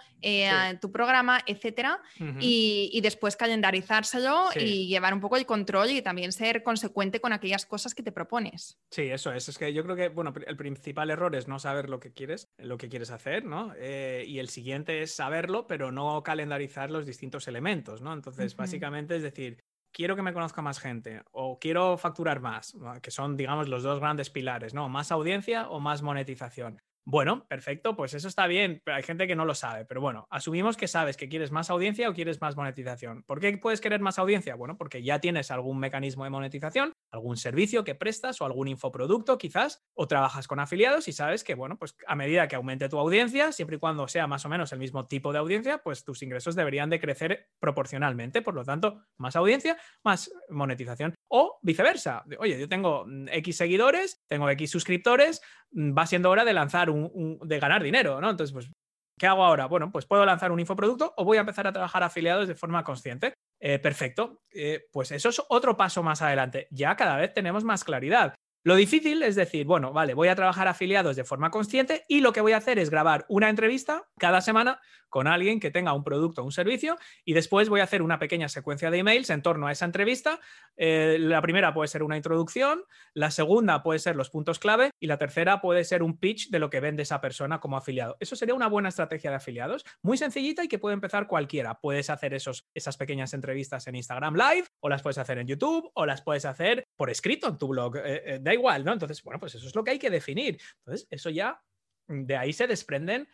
[0.81, 2.01] tu programa, etcétera,
[2.41, 7.33] y, y, después calendarizárselo y llevar un poco el control y también ser consecuente con
[7.33, 8.79] aquellas cosas que te propones.
[8.91, 9.49] Sí, eso es.
[9.49, 12.51] Es que yo creo que, bueno, el principal error es no saber lo que quieres,
[12.59, 13.58] lo que quieres hacer, ¿no?
[13.79, 18.13] Eh, y el siguiente es saberlo, pero no calendarizar los distintos elementos, ¿no?
[18.13, 19.59] Entonces, básicamente es decir,
[19.93, 24.01] quiero que me conozca más gente o quiero facturar más, que son, digamos, los dos
[24.01, 24.89] grandes pilares, ¿no?
[24.89, 26.81] Más audiencia o más monetización.
[27.11, 29.87] Bueno, perfecto, pues eso está bien, pero hay gente que no lo sabe.
[29.87, 33.23] Pero bueno, asumimos que sabes que quieres más audiencia o quieres más monetización.
[33.23, 34.57] ¿Por qué puedes querer más audiencia?
[34.57, 39.39] Bueno, porque ya tienes algún mecanismo de monetización, algún servicio que prestas o algún infoproducto
[39.39, 42.99] quizás, o trabajas con afiliados y sabes que, bueno, pues a medida que aumente tu
[42.99, 46.23] audiencia, siempre y cuando sea más o menos el mismo tipo de audiencia, pues tus
[46.23, 48.43] ingresos deberían de crecer proporcionalmente.
[48.43, 51.15] Por lo tanto, más audiencia, más monetización.
[51.29, 52.25] O viceversa.
[52.39, 55.41] Oye, yo tengo mm, X seguidores, tengo X suscriptores,
[55.73, 58.31] mm, va siendo hora de lanzar un, de ganar dinero, ¿no?
[58.31, 58.71] Entonces, pues,
[59.19, 59.67] ¿qué hago ahora?
[59.67, 62.85] Bueno, pues puedo lanzar un infoproducto o voy a empezar a trabajar afiliados de forma
[62.85, 63.35] consciente.
[63.61, 64.43] Eh, perfecto.
[64.51, 66.69] Eh, pues eso es otro paso más adelante.
[66.71, 68.35] Ya cada vez tenemos más claridad.
[68.65, 72.33] Lo difícil es decir, bueno, vale, voy a trabajar afiliados de forma consciente y lo
[72.33, 76.05] que voy a hacer es grabar una entrevista cada semana con alguien que tenga un
[76.05, 79.43] producto o un servicio y después voy a hacer una pequeña secuencia de emails en
[79.43, 80.41] torno a esa entrevista.
[80.77, 82.83] Eh, la primera puede ser una introducción,
[83.15, 86.59] la segunda puede ser los puntos clave y la tercera puede ser un pitch de
[86.59, 88.17] lo que vende esa persona como afiliado.
[88.21, 91.81] Eso sería una buena estrategia de afiliados, muy sencillita y que puede empezar cualquiera.
[91.81, 95.91] Puedes hacer esos, esas pequeñas entrevistas en Instagram Live o las puedes hacer en YouTube
[95.95, 97.97] o las puedes hacer por escrito en tu blog.
[97.97, 98.93] Eh, eh, da igual, ¿no?
[98.93, 100.61] Entonces, bueno, pues eso es lo que hay que definir.
[100.79, 101.63] Entonces, eso ya,
[102.09, 103.29] de ahí se desprenden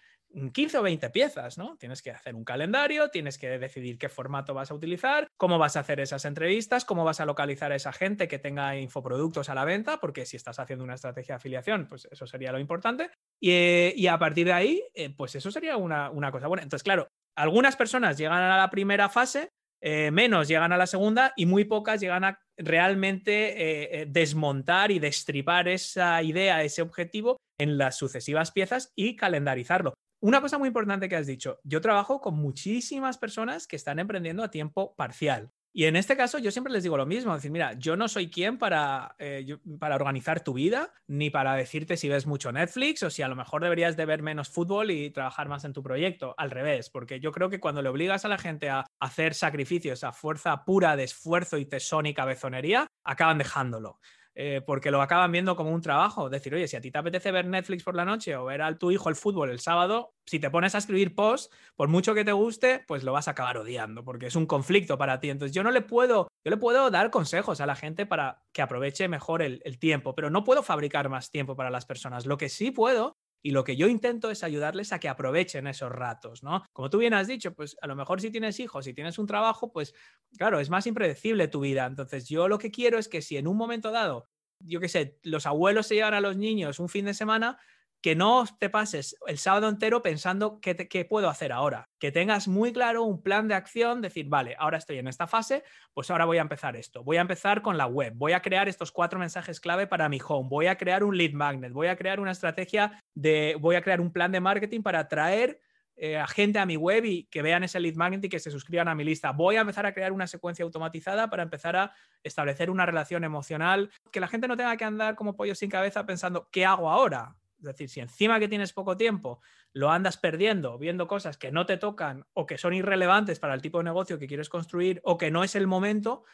[0.53, 1.77] 15 o 20 piezas, ¿no?
[1.77, 5.77] Tienes que hacer un calendario, tienes que decidir qué formato vas a utilizar, cómo vas
[5.77, 9.55] a hacer esas entrevistas, cómo vas a localizar a esa gente que tenga infoproductos a
[9.55, 13.11] la venta, porque si estás haciendo una estrategia de afiliación, pues eso sería lo importante.
[13.41, 16.63] Y, a partir de ahí, eh, pues eso sería una, cosa buena.
[16.63, 19.51] Entonces, claro, algunas personas llegan a la primera fase,
[19.87, 24.99] eh, menos llegan a la segunda y muy pocas llegan a realmente eh, desmontar y
[24.99, 29.93] destripar esa idea, ese objetivo en las sucesivas piezas y calendarizarlo.
[30.23, 34.43] Una cosa muy importante que has dicho, yo trabajo con muchísimas personas que están emprendiendo
[34.43, 35.51] a tiempo parcial.
[35.77, 38.31] Y en este caso yo siempre les digo lo mismo, decir, mira, yo no soy
[38.31, 43.11] quien para, eh, para organizar tu vida, ni para decirte si ves mucho Netflix o
[43.11, 46.33] si a lo mejor deberías de ver menos fútbol y trabajar más en tu proyecto.
[46.39, 50.05] Al revés, porque yo creo que cuando le obligas a la gente a hacer sacrificios
[50.05, 53.99] a fuerza pura de esfuerzo y tesón y cabezonería, acaban dejándolo.
[54.37, 56.29] Eh, porque lo acaban viendo como un trabajo.
[56.29, 58.77] Decir, oye, si a ti te apetece ver Netflix por la noche o ver a
[58.77, 62.25] tu hijo el fútbol el sábado, si te pones a escribir posts, por mucho que
[62.25, 65.31] te guste, pues lo vas a acabar odiando, porque es un conflicto para ti.
[65.31, 68.63] Entonces yo no le puedo, yo le puedo dar consejos a la gente para que
[68.63, 72.27] aproveche mejor el tiempo, pero no puedo fabricar más tiempo para las personas.
[72.27, 75.93] Lo que sí puedo y lo que yo intento es ayudarles a que aprovechen esos
[75.93, 76.65] ratos, ¿no?
[76.73, 79.27] Como tú bien has dicho, pues a lo mejor si tienes hijos, si tienes un
[79.27, 79.95] trabajo, pues
[80.39, 81.85] claro, es más impredecible tu vida.
[81.85, 84.31] Entonces yo lo que quiero es que si en un momento dado,
[84.61, 87.59] yo qué sé, los abuelos se llevan a los niños un fin de semana,
[88.05, 92.71] que no te pases el sábado entero pensando qué, puedo hacer ahora, que tengas muy
[92.71, 95.65] claro un plan de acción, decir, vale, ahora estoy en esta fase,
[95.95, 98.69] pues ahora voy a empezar esto, voy a empezar con la web, voy a crear
[98.69, 101.97] estos cuatro mensajes clave para mi home, voy a crear un lead magnet, voy a
[101.97, 105.63] crear una estrategia de, voy a crear un plan de marketing para atraer
[105.97, 108.51] eh, a gente a mi web y que vean ese lead magnet y que se
[108.51, 109.31] suscriban a mi lista.
[109.31, 113.91] Voy a empezar a crear una secuencia automatizada para empezar a establecer una relación emocional,
[114.13, 117.35] que la gente no tenga que andar como pollo sin cabeza pensando, ¿qué hago ahora?
[117.65, 119.41] Es decir, si encima que tienes poco tiempo
[119.73, 123.63] lo andas perdiendo viendo cosas que no te tocan o que son irrelevantes para el
[123.63, 126.25] tipo de negocio que quieres construir o que no es el momento,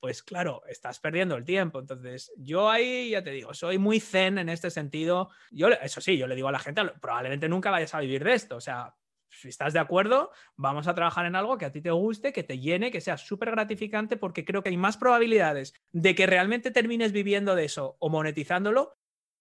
[0.00, 1.80] pues claro, estás perdiendo el tiempo.
[1.80, 5.30] Entonces, yo ahí ya te digo, soy muy zen en este sentido.
[5.50, 8.34] Yo, eso sí, yo le digo a la gente, probablemente nunca vayas a vivir de
[8.34, 8.56] esto.
[8.56, 8.94] O sea,
[9.30, 12.42] si estás de acuerdo, vamos a trabajar en algo que a ti te guste, que
[12.42, 16.70] te llene, que sea súper gratificante, porque creo que hay más probabilidades de que realmente
[16.70, 18.97] termines viviendo de eso o monetizándolo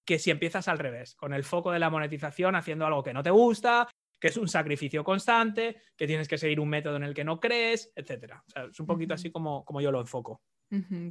[0.08, 3.22] que si empiezas al revés, con el foco de la monetización haciendo algo que no
[3.22, 3.90] te gusta,
[4.20, 7.42] que es un sacrificio constante, que tienes que seguir un método en el que no
[7.42, 8.36] crees, etc.
[8.72, 10.42] es un poquito así como, como yo lo enfoco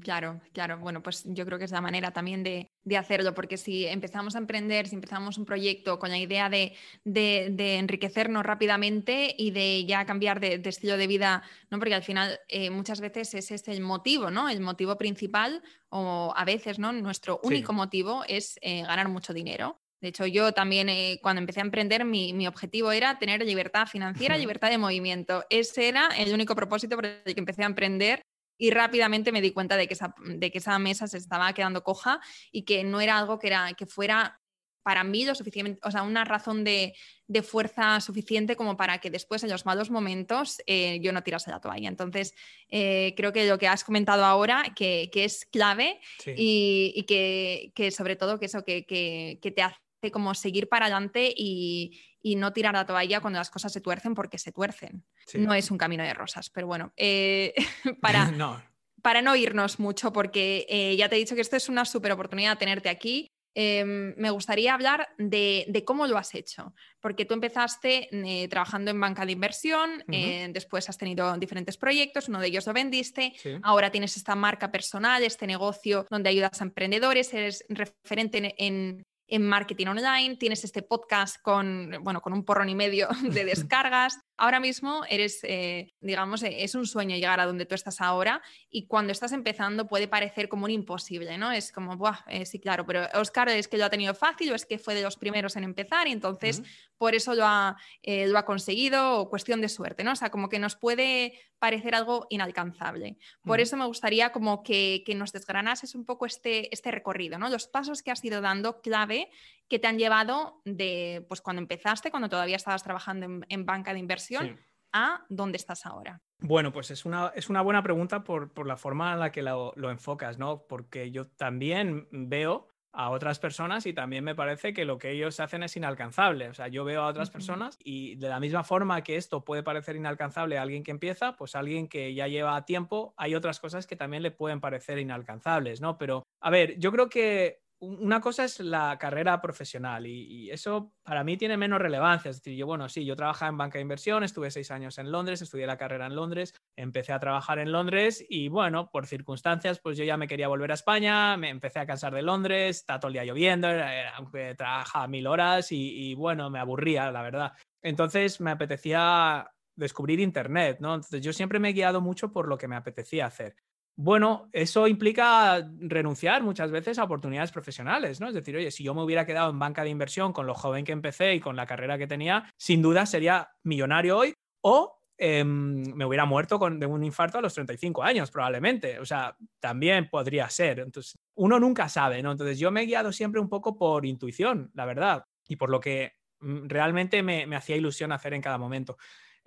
[0.02, 0.78] claro, claro.
[0.78, 4.38] Bueno, pues yo creo que es la manera también de, hacerlo, porque si empezamos a
[4.38, 10.40] emprender, si empezamos un proyecto con la idea de, enriquecernos rápidamente y de ya cambiar
[10.40, 11.78] de, estilo de vida, ¿no?
[11.78, 14.48] porque al final eh, muchas veces ese es el motivo, ¿no?
[14.48, 16.92] El motivo principal o a veces, ¿no?
[16.92, 19.80] Nuestro único motivo es eh, ganar mucho dinero.
[20.00, 23.86] De hecho, yo también eh, cuando empecé a emprender, mi, mi, objetivo era tener libertad
[23.86, 25.44] financiera, libertad de movimiento.
[25.48, 28.22] Ese era el único propósito por el que empecé a emprender
[28.58, 31.82] y rápidamente me di cuenta de que, esa, de que esa mesa se estaba quedando
[31.82, 34.40] coja y que no era algo que, era, que fuera
[34.86, 36.94] para mí lo suficiente, o sea, una razón de,
[37.42, 41.60] fuerza suficiente como para que después en los malos momentos eh, yo no tirase la
[41.60, 41.88] toalla.
[41.88, 42.34] Entonces,
[42.68, 48.38] eh, creo que lo que has comentado ahora, que, es clave y, que, sobre todo
[48.38, 49.80] que eso, que, que te hace
[50.12, 51.98] como seguir para adelante y,
[52.34, 55.04] no tirar la toalla cuando las cosas se tuercen porque se tuercen.
[55.34, 57.54] No es un camino de rosas, pero bueno, eh,
[58.00, 58.60] para, no.
[59.02, 62.10] para no irnos mucho, porque eh, ya te he dicho que esto es una súper
[62.10, 63.28] oportunidad tenerte aquí.
[63.58, 69.00] Em, me gustaría hablar de, cómo lo has hecho, porque tú empezaste eh, trabajando en
[69.00, 70.04] banca de inversión,
[70.50, 75.22] después has tenido diferentes proyectos, uno de ellos lo vendiste, ahora tienes esta marca personal,
[75.22, 79.06] este negocio donde ayudas a emprendedores, eres referente en, en
[79.38, 84.18] marketing online, tienes este podcast con, bueno, con un porrón y medio de descargas.
[84.36, 88.42] Ahora mismo eres, eh, digamos, eh, es un sueño llegar a donde tú estás ahora
[88.70, 91.50] y cuando estás empezando puede parecer como un imposible, ¿no?
[91.52, 94.54] Es como, Buah, eh, sí, claro, pero Oscar es que lo ha tenido fácil o
[94.54, 96.62] es que fue de los primeros en empezar y entonces
[96.98, 100.12] por eso lo ha, lo ha conseguido o cuestión de suerte, ¿no?
[100.12, 103.16] O sea, como que nos puede parecer algo inalcanzable.
[103.42, 107.48] Por eso me gustaría como que, que, nos desgranases un poco este, este recorrido, ¿no?
[107.48, 109.30] Los pasos que has ido dando clave
[109.68, 113.98] que te han llevado de, pues cuando empezaste, cuando todavía estabas trabajando en, banca de
[113.98, 114.60] inversión,
[114.92, 116.22] a dónde estás ahora.
[116.38, 119.42] Bueno, pues es una, es una buena pregunta por, por, la forma en la que
[119.42, 120.66] lo, lo, enfocas, ¿no?
[120.66, 125.38] Porque yo también veo a otras personas y también me parece que lo que ellos
[125.38, 126.48] hacen es inalcanzable.
[126.48, 129.62] O sea, yo veo a otras personas y de la misma forma que esto puede
[129.62, 133.60] parecer inalcanzable a alguien que empieza, pues a alguien que ya lleva tiempo, hay otras
[133.60, 135.98] cosas que también le pueden parecer inalcanzables, ¿no?
[135.98, 141.24] Pero, a ver, yo creo que una cosa es la carrera profesional y, eso para
[141.24, 142.30] mí tiene menos relevancia.
[142.30, 145.10] Es decir, yo, bueno, sí, yo trabajaba en banca de inversión, estuve seis años en
[145.12, 149.80] Londres, estudié la carrera en Londres, empecé a trabajar en Londres y bueno, por circunstancias,
[149.82, 152.98] pues yo ya me quería volver a España, me empecé a cansar de Londres, está
[152.98, 153.68] todo el día lloviendo,
[154.16, 157.52] aunque trabajaba mil horas y, y bueno, me aburría, la verdad.
[157.82, 160.94] Entonces me apetecía descubrir Internet, ¿no?
[160.94, 163.56] Entonces yo siempre me he guiado mucho por lo que me apetecía hacer.
[163.98, 168.28] Bueno, eso implica renunciar muchas veces a oportunidades profesionales, ¿no?
[168.28, 170.84] Es decir, oye, si yo me hubiera quedado en banca de inversión con lo joven
[170.84, 175.94] que empecé y con la carrera que tenía, sin duda sería millonario hoy o em,
[175.94, 178.98] me hubiera muerto con, de un infarto a los 35 años, probablemente.
[179.00, 180.80] O sea, también podría ser.
[180.80, 182.32] Entonces, uno nunca sabe, ¿no?
[182.32, 185.80] Entonces, yo me he guiado siempre un poco por intuición, la verdad, y por lo
[185.80, 188.98] que mm, realmente me, me hacía ilusión hacer en cada momento.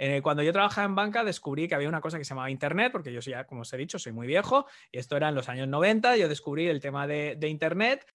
[0.02, 2.94] Eh, cuando yo trabajaba en banca descubrí que había una cosa que se llamaba Internet,
[2.94, 5.50] porque yo ya, como os he dicho, soy muy viejo, y esto era en los
[5.50, 8.06] años 90, yo descubrí el tema de, Internet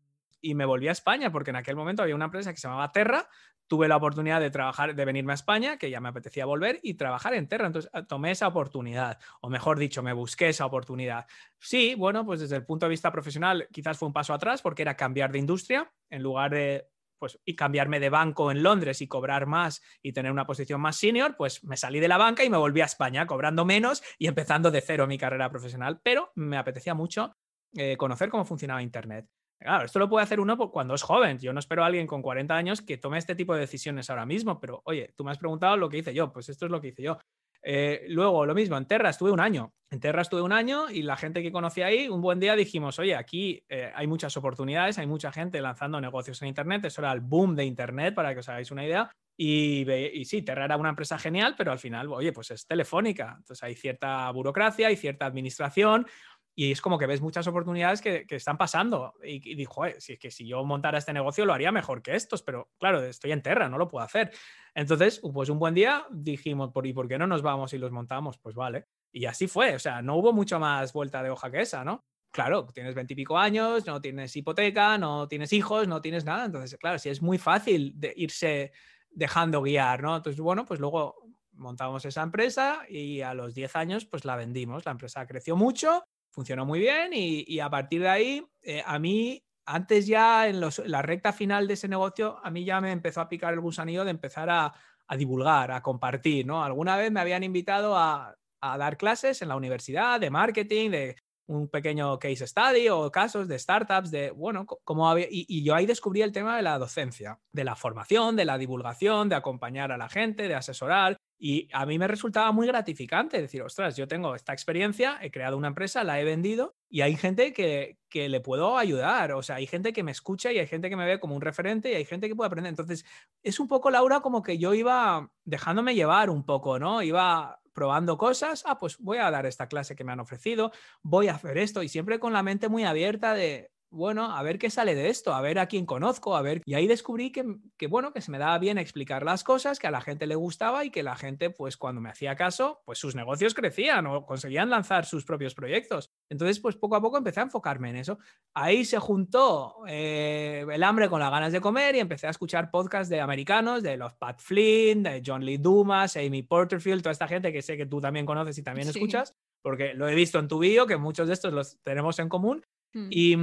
[0.41, 2.91] y me volví a España, porque en aquel momento había una empresa que se llamaba
[2.91, 3.29] Terra,
[3.67, 6.95] tuve la oportunidad de trabajar, de venirme a España, que ya me apetecía volver, y
[6.95, 7.67] trabajar en Terra.
[7.67, 11.27] Entonces tomé esa oportunidad, o mejor dicho, me busqué esa oportunidad.
[11.59, 14.83] Sí, bueno, pues desde el punto de vista profesional quizás fue un paso atrás, porque
[14.83, 16.89] era cambiar de industria, en lugar de
[17.25, 20.97] pues, y cambiarme de banco en Londres y cobrar más y tener una posición más
[20.97, 24.27] senior, pues me salí de la banca y me volví a España cobrando menos y
[24.27, 27.35] empezando de cero mi carrera profesional, pero me apetecía mucho
[27.75, 29.27] eh, conocer cómo funcionaba Internet.
[29.59, 31.39] Claro, esto lo puede hacer uno cuando es joven.
[31.39, 34.27] Yo no espero a alguien con 40 años que tome este tipo de decisiones ahora
[34.27, 36.83] mismo, pero oye, tú me has preguntado lo que hice yo, pues esto es lo
[36.83, 37.17] que hice yo.
[37.67, 39.73] Eh, luego, lo mismo, en Terra estuve un año.
[39.91, 42.99] En Terra estuve un año y la gente que conocí ahí, un buen día dijimos,
[42.99, 46.85] oye, aquí eh, hay muchas oportunidades, hay mucha gente lanzando negocios en Internet.
[46.85, 49.11] Eso era el boom de Internet, para que os hagáis una idea.
[49.37, 53.35] Y, y, sí, Terra era una empresa genial, pero al final, oye, pues es telefónica.
[53.39, 56.07] Entonces hay cierta burocracia, hay cierta administración.
[56.55, 59.15] Y es como que ves muchas oportunidades que, están pasando.
[59.25, 62.15] Y, y dijo, si es que si yo montara este negocio lo haría mejor que
[62.15, 64.31] estos, pero claro, estoy en Terra, no lo puedo hacer.
[64.75, 68.39] Entonces, pues un buen día dijimos, ¿y por qué no nos vamos y los montamos?
[68.39, 68.87] Pues vale.
[69.13, 72.05] Y así fue, o sea, no hubo mucho más vuelta de hoja que esa, ¿no?
[72.33, 76.47] Claro, tienes veintipico años, no tienes hipoteca, no tienes hijos, no tienes nada.
[76.47, 78.73] Entonces, claro, sí es muy fácil de irse
[79.11, 80.17] dejando guiar, ¿no?
[80.17, 81.15] Entonces, bueno, pues luego
[81.53, 84.85] montamos esa empresa y a los 10 años, pues la vendimos.
[84.85, 86.05] La empresa creció mucho
[86.35, 91.03] funcionó muy bien y, a partir de ahí, eh, a mí antes ya en, la
[91.03, 94.11] recta final de ese negocio, a mí ya me empezó a picar el gusanillo de
[94.11, 94.75] empezar a,
[95.17, 96.65] divulgar, a compartir, ¿no?
[96.65, 101.17] Alguna vez me habían invitado a, a dar clases en la universidad de marketing, de
[101.47, 105.87] un pequeño case study o casos de startups, de, bueno, como había, y, yo ahí
[105.87, 109.99] descubrí el tema de la docencia, de la formación, de la divulgación, de acompañar a
[109.99, 111.17] la gente, de asesorar.
[111.47, 115.59] Y a mí me resultaba muy gratificante decir, ostras, yo tengo esta experiencia, he creado
[115.59, 119.33] una empresa, la he vendido y hay gente que, que le puedo ayudar.
[119.33, 121.43] O sea, hay gente que me escucha y hay gente que me ve como un
[121.43, 122.71] referente y hay gente que puede aprender.
[122.71, 123.05] Entonces,
[123.43, 127.03] es un poco, Laura, como que yo iba dejándome llevar un poco, ¿no?
[127.03, 130.73] Iba probando cosas, ah, pues voy a dar esta clase que me han ofrecido,
[131.03, 134.59] voy a hacer esto y siempre con la mente muy abierta de, bueno, a ver
[134.59, 136.63] qué sale de esto, a ver a quién conozco, a ver.
[136.65, 137.45] Y ahí descubrí que,
[137.77, 140.35] que, bueno, que se me daba bien explicar las cosas, que a la gente le
[140.35, 144.27] gustaba y que la gente, pues cuando me hacía caso, pues sus negocios crecían o
[144.27, 146.11] conseguían lanzar sus propios proyectos.
[146.29, 148.19] Entonces, pues poco a poco empecé a enfocarme en eso.
[148.55, 152.71] Ahí se juntó eh, el hambre con las ganas de comer y empecé a escuchar
[152.71, 157.29] podcasts de americanos, de los Pat Flynn, de John Lee Dumas, Amy Porterfield, toda esta
[157.29, 160.49] gente que sé que tú también conoces y también escuchas, porque lo he visto en
[160.49, 162.65] tu vídeo, que muchos de estos los tenemos en común.
[162.93, 163.09] Hmm.
[163.11, 163.37] Y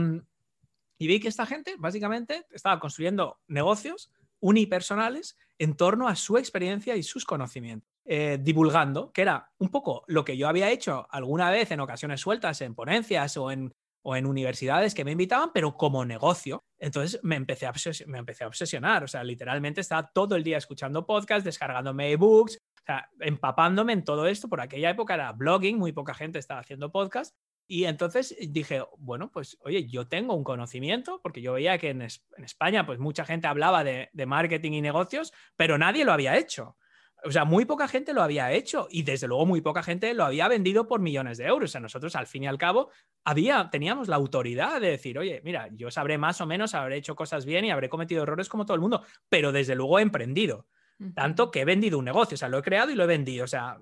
[1.02, 6.96] y vi que esta gente básicamente estaba construyendo negocios unipersonales en torno a su experiencia
[6.96, 11.50] y sus conocimientos, eh, divulgando, que era un poco lo que yo había hecho alguna
[11.50, 13.74] vez en ocasiones sueltas, en ponencias o en,
[14.04, 16.64] o en universidades que me invitaban, pero como negocio.
[16.78, 17.74] Entonces me empecé, a
[18.06, 22.58] me empecé a obsesionar, o sea, literalmente estaba todo el día escuchando podcasts, descargándome ebooks,
[22.58, 24.48] o sea, empapándome en todo esto.
[24.48, 27.36] Por aquella época era blogging, muy poca gente estaba haciendo podcasts
[27.68, 32.02] y entonces dije, bueno, pues oye, yo tengo un conocimiento, porque yo veía que en,
[32.02, 36.78] España pues mucha gente hablaba de, marketing y negocios, pero nadie lo había hecho.
[37.24, 40.26] O sea, muy poca gente lo había hecho y desde luego muy poca gente lo
[40.26, 41.70] había vendido por millones de euros.
[41.70, 42.90] O sea, nosotros al fin y al cabo
[43.24, 47.16] había, teníamos la autoridad de decir, oye, mira, yo sabré más o menos, habré hecho
[47.16, 50.68] cosas bien y habré cometido errores como todo el mundo, pero desde luego he emprendido.
[51.16, 53.44] Tanto que he vendido un negocio, o sea, lo he creado y lo he vendido.
[53.44, 53.80] O sea,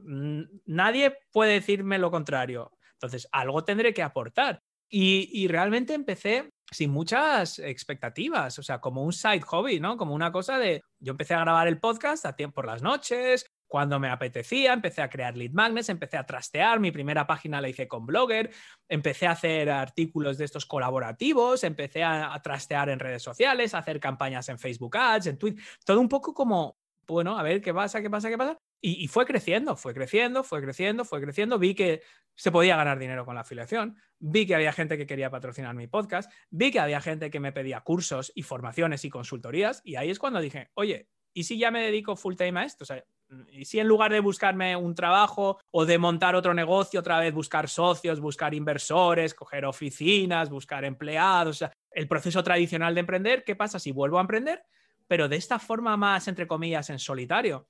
[0.65, 2.71] nadie puede decirme lo contrario.
[3.01, 4.61] Entonces, algo tendré que aportar.
[4.91, 9.97] Y, realmente empecé sin muchas expectativas, o sea, como un side hobby, ¿no?
[9.97, 13.45] Como una cosa de, yo empecé a grabar el podcast a tiempo por las noches,
[13.67, 17.69] cuando me apetecía, empecé a crear lead magnets, empecé a trastear, mi primera página la
[17.69, 18.51] hice con Blogger,
[18.87, 23.79] empecé a hacer artículos de estos colaborativos, empecé a, a trastear en redes sociales, a
[23.79, 26.77] hacer campañas en Facebook Ads, en Twitter, todo un poco como,
[27.07, 28.59] bueno, a ver qué pasa, qué pasa, qué pasa.
[28.81, 31.59] Y, fue creciendo, fue creciendo, fue creciendo, fue creciendo.
[31.59, 32.01] Vi que
[32.35, 35.87] se podía ganar dinero con la afiliación, vi que había gente que quería patrocinar mi
[35.87, 39.81] podcast, vi que había gente que me pedía cursos y formaciones y consultorías.
[39.83, 42.85] Y ahí es cuando dije, oye, ¿y si ya me dedico full time a esto?
[42.85, 43.03] O sea,
[43.51, 47.33] ¿y si en lugar de buscarme un trabajo o de montar otro negocio, otra vez
[47.33, 53.43] buscar socios, buscar inversores, coger oficinas, buscar empleados, o sea, el proceso tradicional de emprender,
[53.43, 54.63] ¿qué pasa si vuelvo a emprender?
[55.07, 57.67] Pero de esta forma más, entre comillas, en solitario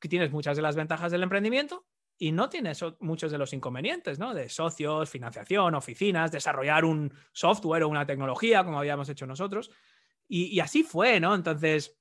[0.00, 1.86] tienes muchas de las ventajas del emprendimiento
[2.18, 4.34] y no tienes muchos de los inconvenientes, ¿no?
[4.34, 9.70] De socios, financiación, oficinas, desarrollar un software o una tecnología como habíamos hecho nosotros.
[10.28, 11.34] Y, así fue, ¿no?
[11.34, 11.96] Entonces,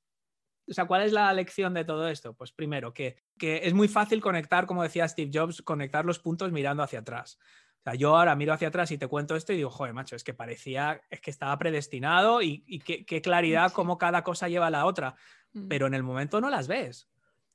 [0.68, 2.34] o sea, ¿cuál es la lección de todo esto?
[2.34, 6.52] Pues primero, que, que es muy fácil conectar, como decía Steve Jobs, conectar los puntos
[6.52, 7.38] mirando hacia atrás.
[7.80, 10.16] O sea, yo ahora miro hacia atrás y te cuento esto y digo, joder, macho,
[10.16, 14.72] es que parecía, es que estaba predestinado y, qué, claridad cómo cada cosa lleva a
[14.72, 15.16] la otra.
[15.54, 15.68] Mm.
[15.68, 17.08] Pero en el momento no las ves.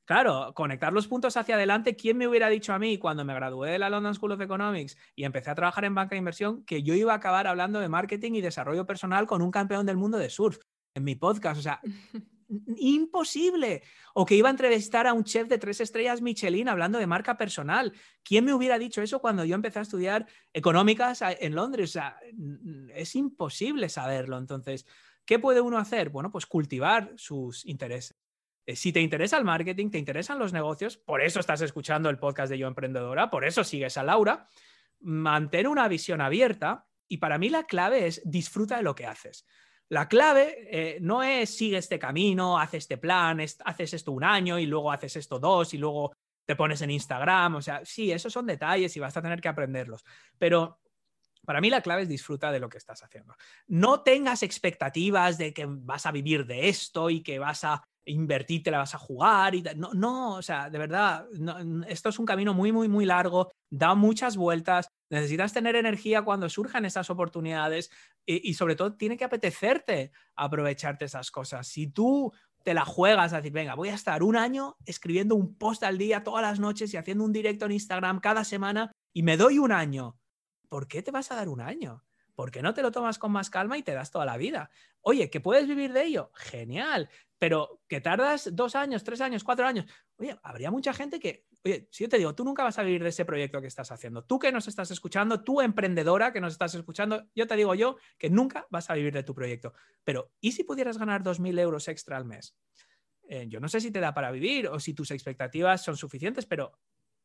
[0.05, 1.94] Claro, conectar los puntos hacia adelante.
[1.94, 4.96] ¿Quién me hubiera dicho a mí cuando me gradué de la London School of Economics
[5.14, 7.88] y empecé a trabajar en banca de inversión que yo iba a acabar hablando de
[7.88, 10.59] marketing y desarrollo personal con un campeón del mundo de surf
[10.94, 11.61] en mi podcast?
[11.61, 11.80] O sea,
[12.76, 13.82] imposible.
[14.14, 17.36] O que iba a entrevistar a un chef de tres estrellas Michelin hablando de marca
[17.36, 17.92] personal.
[18.22, 21.90] ¿Quién me hubiera dicho eso cuando yo empecé a estudiar económicas en Londres?
[21.90, 22.18] O sea,
[22.94, 24.38] es imposible saberlo.
[24.38, 24.86] Entonces,
[25.24, 26.11] ¿qué puede uno hacer?
[26.11, 28.16] Bueno, pues cultivar sus intereses.
[28.70, 32.18] Eh, si te interesa el marketing, te interesan los negocios, por eso estás escuchando el
[32.18, 34.46] podcast de Yo Emprendedora, por eso sigues a Laura,
[35.00, 39.44] mantén una visión abierta y para mí la clave es disfruta de lo que haces.
[39.88, 44.56] La clave eh, no es sigue este camino, haz este plan, haces esto un año
[44.56, 46.12] y luego haces esto dos y luego
[46.46, 47.56] te pones en Instagram.
[47.56, 50.04] O sea, sí, esos son detalles y vas a tener que aprenderlos.
[50.38, 50.78] Pero
[51.44, 53.34] para mí la clave es disfruta de lo que estás haciendo.
[53.66, 58.62] No tengas expectativas de que vas a vivir de esto y que vas a invertir,
[58.62, 61.26] te la vas a jugar y no, no, o sea, de verdad,
[61.88, 66.48] esto es un camino muy, muy, muy largo, da muchas vueltas, necesitas tener energía cuando
[66.48, 67.90] surjan esas oportunidades
[68.26, 71.66] y, sobre todo tiene que apetecerte aprovecharte esas cosas.
[71.66, 72.32] Si tú
[72.62, 75.98] te la juegas a decir, venga, voy a estar un año escribiendo un post al
[75.98, 79.59] día todas las noches y haciendo un directo en Instagram cada semana y me doy
[79.59, 80.18] un año,
[80.68, 82.05] ¿por qué te vas a dar un año?
[82.41, 84.70] ¿Por qué no te lo tomas con más calma y te das toda la vida?
[85.03, 86.30] Oye, ¿que puedes vivir de ello?
[86.34, 89.84] Genial, pero que tardas dos años, tres años, cuatro años.
[90.16, 93.03] Oye, habría mucha gente que, oye, si yo te digo, tú nunca vas a vivir
[93.03, 96.55] de ese proyecto que estás haciendo, tú que nos estás escuchando, tú emprendedora que nos
[96.55, 99.74] estás escuchando, yo te digo yo que nunca vas a vivir de tu proyecto.
[100.03, 102.57] Pero, ¿y si pudieras ganar 2.000 euros extra al mes?
[103.28, 106.47] Eh, yo no sé si te da para vivir o si tus expectativas son suficientes,
[106.47, 106.72] pero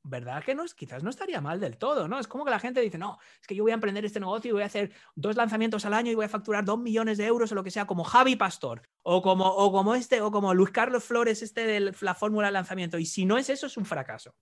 [0.07, 2.19] ¿verdad que no, quizás no estaría mal del todo, ¿no?
[2.19, 4.49] Es como que la gente dice, no, es que yo voy a emprender este negocio
[4.49, 7.25] y voy a hacer dos lanzamientos al año y voy a facturar dos millones de
[7.25, 10.53] euros o lo que sea, como Javi Pastor, o como, o como este, o como
[10.53, 12.99] Luis Carlos Flores, este de la fórmula de lanzamiento.
[12.99, 14.35] Y si no es eso, es un fracaso.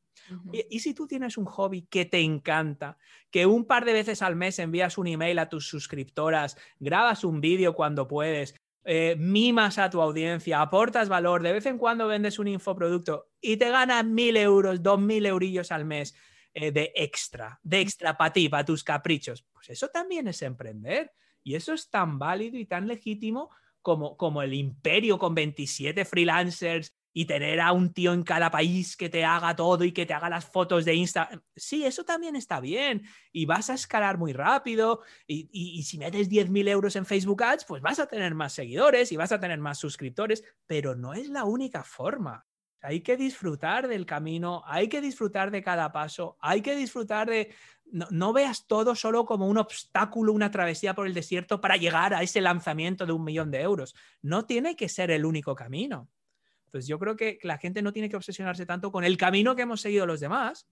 [0.51, 2.97] y, si tú tienes un hobby que te encanta,
[3.31, 7.41] que un par de veces al mes envías un email a tus suscriptoras, grabas un
[7.41, 8.55] vídeo cuando puedes,
[8.85, 13.57] eh, mimas a tu audiencia, aportas valor, de vez en cuando vendes un infoproducto y
[13.57, 16.15] te ganas mil euros, dos mil eurillos al mes
[16.53, 19.45] eh, de extra, de extra para ti, para tus caprichos.
[19.53, 21.11] Pues eso también es emprender
[21.43, 23.49] y eso es tan válido y tan legítimo
[23.81, 28.97] como, como el imperio con 27 freelancers y tener a un tío en cada país
[28.97, 31.29] que te haga todo y que te haga las fotos de Insta.
[31.55, 33.03] Sí, eso también está bien.
[33.31, 35.01] Y vas a escalar muy rápido.
[35.27, 39.11] Y, y, si metes 10.000 euros en Facebook Ads, pues vas a tener más seguidores
[39.11, 40.43] y vas a tener más suscriptores.
[40.65, 42.45] Pero no es la única forma.
[42.81, 47.53] Hay que disfrutar del camino, hay que disfrutar de cada paso, hay que disfrutar de...
[47.85, 52.13] No, no veas todo solo como un obstáculo, una travesía por el desierto para llegar
[52.13, 53.93] a ese lanzamiento de un millón de euros.
[54.21, 56.09] No tiene que ser el único camino.
[56.73, 59.61] Entonces yo creo que la gente no tiene que obsesionarse tanto con el camino que
[59.61, 60.67] hemos seguido los demás,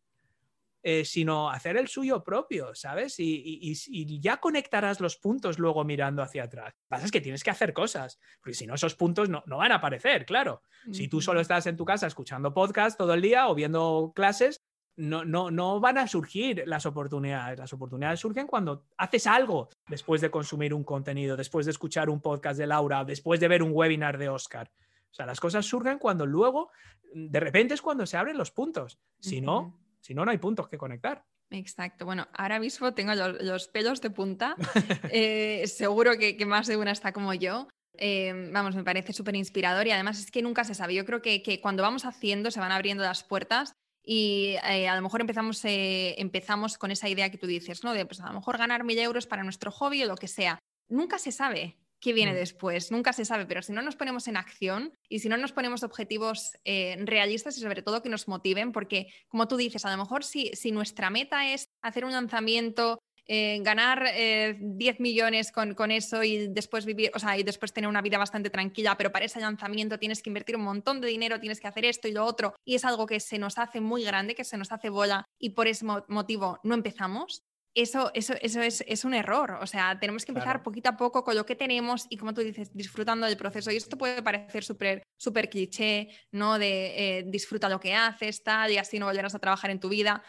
[0.82, 3.20] eh, sino hacer el suyo propio, ¿sabes?
[3.20, 6.74] Y, ya conectarás los puntos luego mirando hacia atrás.
[6.74, 9.44] Lo que pasa es que tienes que hacer cosas, porque si no, esos puntos no,
[9.46, 10.64] van a aparecer, claro.
[10.92, 14.64] Si tú solo estás en tu casa escuchando podcast todo el día o viendo clases,
[14.96, 17.60] no, no, no van a surgir las oportunidades.
[17.60, 22.22] Las oportunidades surgen cuando haces algo después de consumir un contenido, después de escuchar un
[22.22, 24.72] podcast de Laura, después de ver un webinar de Oscar.
[25.12, 26.72] O sea, las cosas surgen cuando luego,
[27.14, 28.98] de repente es cuando se abren los puntos.
[29.20, 31.26] Si no, si no, no hay puntos que conectar.
[31.52, 32.06] Exacto.
[32.06, 34.56] Bueno, ahora mismo tengo los, pelos de punta.
[35.14, 37.68] Eh, seguro que, más de una está como yo.
[37.98, 40.96] Eh, vamos, me parece súper inspirador y además es que nunca se sabe.
[40.96, 45.02] Yo creo que, cuando vamos haciendo se van abriendo las puertas y eh, a lo
[45.02, 47.94] mejor empezamos, empezamos con esa idea que tú dices, ¿no?
[47.94, 50.58] De pues a lo mejor ganar mil euros para nuestro hobby o lo que sea.
[50.88, 52.36] Nunca se sabe qué viene mm.
[52.36, 55.54] después, nunca se sabe, pero si no nos ponemos en acción y si no nos
[55.54, 59.92] ponemos objetivos eh, realistas y sobre todo que nos motiven, porque como tú dices, a
[59.92, 65.52] lo mejor si, si nuestra meta es hacer un lanzamiento, eh, ganar 10 eh, millones
[65.52, 68.98] con, con, eso y después vivir, o sea, y después tener una vida bastante tranquila,
[68.98, 72.08] pero para ese lanzamiento tienes que invertir un montón de dinero, tienes que hacer esto
[72.08, 74.72] y lo otro, y es algo que se nos hace muy grande, que se nos
[74.72, 77.44] hace bola y por ese motivo no empezamos,
[77.74, 79.58] eso, eso, eso es, un error.
[79.62, 82.42] O sea, tenemos que empezar poquito a poco con lo que tenemos y, como tú
[82.42, 83.72] dices, disfrutando del proceso.
[83.72, 86.60] Y esto puede parecer súper super cliché, ¿no?
[86.60, 89.90] De eh, disfruta lo que haces, tal, y así no volverás a trabajar en tu
[89.90, 90.24] vida.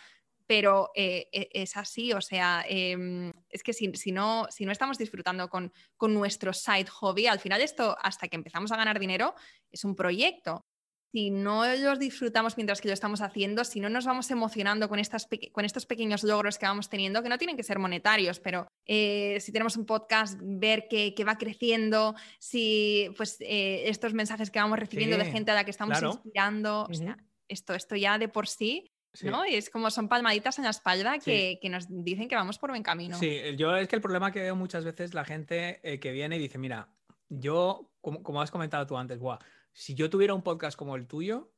[0.47, 4.73] Pero eh, e, es así, o sea, em, es que si, si, no, si no
[4.73, 8.99] estamos disfrutando con, con nuestro side hobby, al final esto, hasta que empezamos a ganar
[8.99, 9.35] dinero,
[9.71, 10.65] es un proyecto
[11.13, 14.99] si no los disfrutamos mientras que lo estamos haciendo, si no nos vamos emocionando con,
[14.99, 18.67] estas con estos pequeños logros que vamos teniendo, que no tienen que ser monetarios, pero
[18.87, 24.59] eh, si tenemos un podcast, ver que, va creciendo, si pues eh, estos mensajes que
[24.59, 28.29] vamos recibiendo de gente a la que estamos inspirando, o sea, esto, esto ya de
[28.29, 28.91] por sí
[29.23, 29.47] ¿no?
[29.47, 32.83] Y es como son palmaditas en la espalda que, nos dicen que vamos por buen
[32.83, 33.19] camino.
[33.19, 36.37] Sí, yo es que el problema que veo muchas veces la gente eh, que viene
[36.37, 36.89] y dice, mira,
[37.29, 39.39] yo, como, como has comentado tú antes, guau,
[39.73, 41.53] si yo tuviera un podcast como el tuyo,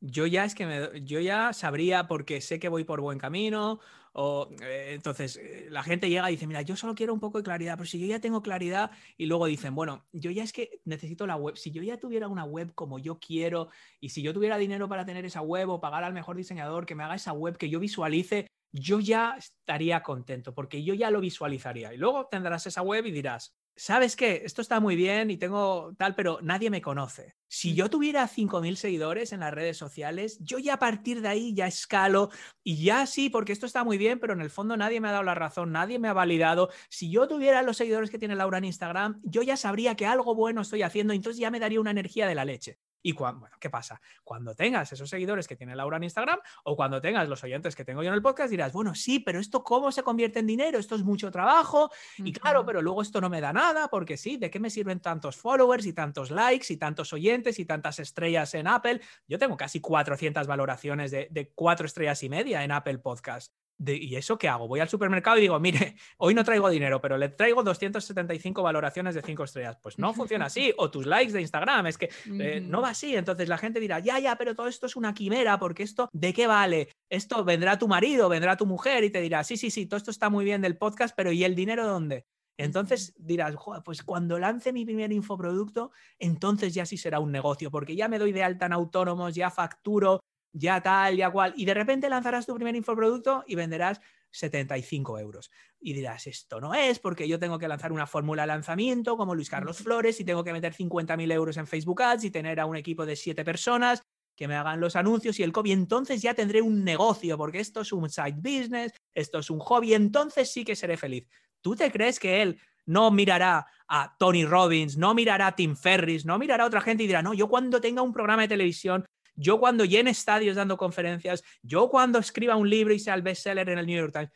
[0.00, 3.80] yo ya es que me, yo ya sabría porque sé que voy por buen camino
[4.12, 7.38] o eh, entonces eh, la gente llega y dice mira yo solo quiero un poco
[7.38, 10.52] de claridad pero si yo ya tengo claridad y luego dicen bueno yo ya es
[10.52, 13.68] que necesito la web si yo ya tuviera una web como yo quiero
[14.00, 16.94] y si yo tuviera dinero para tener esa web o pagar al mejor diseñador que
[16.94, 21.20] me haga esa web que yo visualice yo ya estaría contento porque yo ya lo
[21.20, 24.42] visualizaría y luego tendrás esa web y dirás ¿sabes qué?
[24.44, 27.36] Esto está muy bien y tengo tal, pero nadie me conoce.
[27.46, 31.54] Si yo tuviera 5.000 seguidores en las redes sociales, yo ya a partir de ahí
[31.54, 32.30] ya escalo
[32.64, 35.12] y ya sí, porque esto está muy bien, pero en el fondo nadie me ha
[35.12, 36.70] dado la razón, nadie me ha validado.
[36.90, 40.34] Si yo tuviera los seguidores que tiene Laura en Instagram, yo ya sabría que algo
[40.34, 42.78] bueno estoy haciendo, entonces ya me daría una energía de la leche.
[43.02, 44.00] Y cuando, bueno, ¿qué pasa?
[44.24, 47.84] Cuando tengas esos seguidores que tiene Laura en Instagram o cuando tengas los oyentes que
[47.84, 50.78] tengo yo en el podcast, dirás, bueno, sí, pero esto cómo se convierte en dinero,
[50.78, 54.36] esto es mucho trabajo y claro, pero luego esto no me da nada porque sí,
[54.36, 58.54] ¿de qué me sirven tantos followers y tantos likes y tantos oyentes y tantas estrellas
[58.54, 59.00] en Apple?
[59.26, 63.67] Yo tengo casi 400 valoraciones de, de cuatro estrellas y media en Apple Podcast.
[63.86, 64.68] ¿Y eso qué hago?
[64.68, 69.14] Voy al supermercado y digo, mire, hoy no traigo dinero, pero le traigo 275 valoraciones
[69.14, 69.78] de 5 estrellas.
[69.82, 70.74] Pues no funciona así.
[70.80, 72.08] O tus likes de Instagram, es que
[72.38, 73.16] eh, no va así.
[73.16, 76.32] Entonces la gente dirá, ya, ya, pero todo esto es una quimera, porque esto, ¿de
[76.32, 76.88] qué vale?
[77.10, 80.10] Esto vendrá tu marido, vendrá tu mujer y te dirá, sí, sí, sí, todo esto
[80.10, 82.26] está muy bien del podcast, pero ¿y el dinero dónde?
[82.58, 83.54] Entonces dirás,
[83.84, 88.18] pues cuando lance mi primer infoproducto, entonces ya sí será un negocio, porque ya me
[88.18, 90.20] doy de alta en autónomos, ya facturo,
[90.52, 91.54] ya tal, ya cual.
[91.56, 95.50] Y de repente lanzarás tu primer infoproducto y venderás 75 euros.
[95.80, 99.34] Y dirás, esto no es porque yo tengo que lanzar una fórmula de lanzamiento como
[99.34, 102.66] Luis Carlos Flores y tengo que meter 50.000 euros en Facebook Ads y tener a
[102.66, 104.02] un equipo de siete personas
[104.36, 105.72] que me hagan los anuncios y el copy.
[105.72, 109.94] Entonces ya tendré un negocio porque esto es un side business, esto es un hobby,
[109.94, 111.26] entonces sí que seré feliz.
[111.60, 116.24] ¿Tú te crees que él no mirará a Tony Robbins, no mirará a Tim Ferris,
[116.24, 119.04] no mirará a otra gente y dirá, no, yo cuando tenga un programa de televisión
[119.38, 123.68] yo cuando llene estadios dando conferencias, yo cuando escriba un libro y sea el bestseller
[123.68, 124.32] en el New York Times.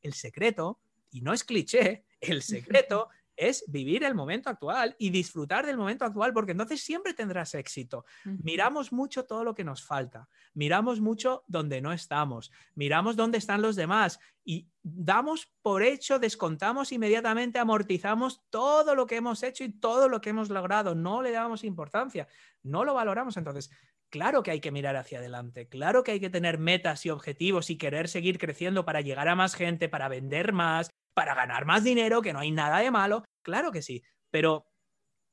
[0.00, 0.80] El secreto,
[1.10, 6.04] y no es cliché, el secreto es vivir el momento actual y disfrutar del momento
[6.04, 8.04] actual, porque entonces siempre tendrás éxito.
[8.24, 13.62] Miramos mucho todo lo que nos falta, miramos mucho donde no estamos, miramos dónde están
[13.62, 19.72] los demás y damos por hecho, descontamos inmediatamente, amortizamos todo lo que hemos hecho y
[19.72, 22.26] todo lo que hemos logrado, no le damos importancia,
[22.64, 23.36] no lo valoramos.
[23.36, 23.70] Entonces,
[24.12, 27.68] Claro que hay que mirar hacia adelante, claro que hay que tener metas y objetivos
[27.68, 31.84] y querer seguir creciendo para llegar a más gente, para vender más, para ganar más
[31.84, 34.64] dinero, que no hay nada de malo, claro que sí, pero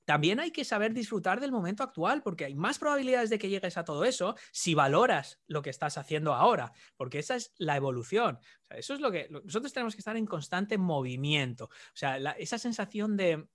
[0.06, 3.78] también hay que saber disfrutar del momento actual, porque hay más probabilidades de que llegues
[3.78, 8.40] a todo eso si valoras lo que estás haciendo ahora, porque esa es la evolución.
[8.70, 11.66] eso es lo que nosotros tenemos que estar en constante movimiento.
[11.66, 13.48] O sea, esa sensación de,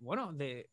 [0.00, 0.70] bueno, de,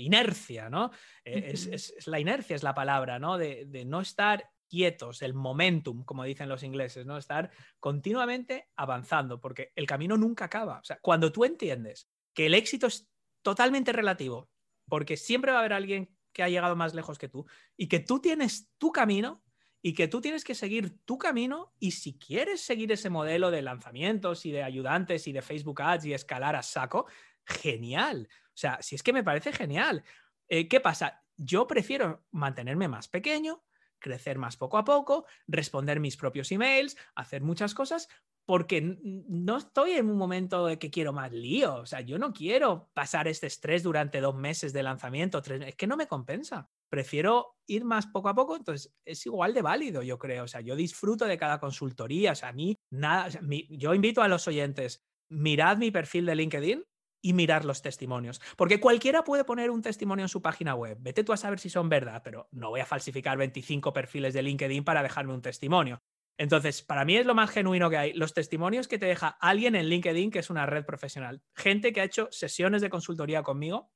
[0.00, 0.90] inercia, ¿no?
[1.24, 3.36] Eh, es, la inercia, es la palabra, ¿no?
[3.36, 7.18] De, no estar quietos, el momentum, como dicen los ingleses, ¿no?
[7.18, 10.78] Estar continuamente avanzando, porque el camino nunca acaba.
[10.78, 13.10] O sea, cuando tú entiendes que el éxito es
[13.42, 14.50] totalmente relativo,
[14.88, 18.00] porque siempre va a haber alguien que ha llegado más lejos que tú y que
[18.00, 19.42] tú tienes tu camino
[19.82, 23.62] y que tú tienes que seguir tu camino y si quieres seguir ese modelo de
[23.62, 27.06] lanzamientos y de ayudantes y de Facebook Ads y escalar a saco,
[27.44, 28.28] genial.
[28.48, 30.04] O sea, si es que me parece genial.
[30.48, 31.24] Eh, ¿Qué pasa?
[31.36, 33.64] Yo prefiero mantenerme más pequeño,
[33.98, 38.08] crecer más poco a poco, responder mis propios emails, hacer muchas cosas,
[38.50, 41.76] porque no estoy en un momento de que quiero más lío.
[41.76, 45.76] O sea, yo no quiero pasar este estrés durante dos meses de lanzamiento, tres, es
[45.76, 46.68] que no me compensa.
[46.88, 50.42] Prefiero ir más poco a poco, entonces es igual de válido, yo creo.
[50.42, 52.32] O sea, yo disfruto de cada consultoría.
[52.32, 53.28] O sea, a mí nada,
[53.68, 54.98] yo invito a los oyentes,
[55.30, 56.82] mirad mi perfil de LinkedIn
[57.22, 58.40] y mirar los testimonios.
[58.56, 60.98] Porque cualquiera puede poner un testimonio en su página web.
[61.00, 64.42] Vete tú a saber si son verdad, pero no voy a falsificar 25 perfiles de
[64.42, 66.02] LinkedIn para dejarme un testimonio.
[66.40, 68.12] Entonces, para mí es lo más genuino que hay.
[68.14, 71.42] Los testimonios que te deja alguien en LinkedIn, que es una red profesional.
[71.54, 73.90] Gente que ha hecho sesiones de consultoría conmigo,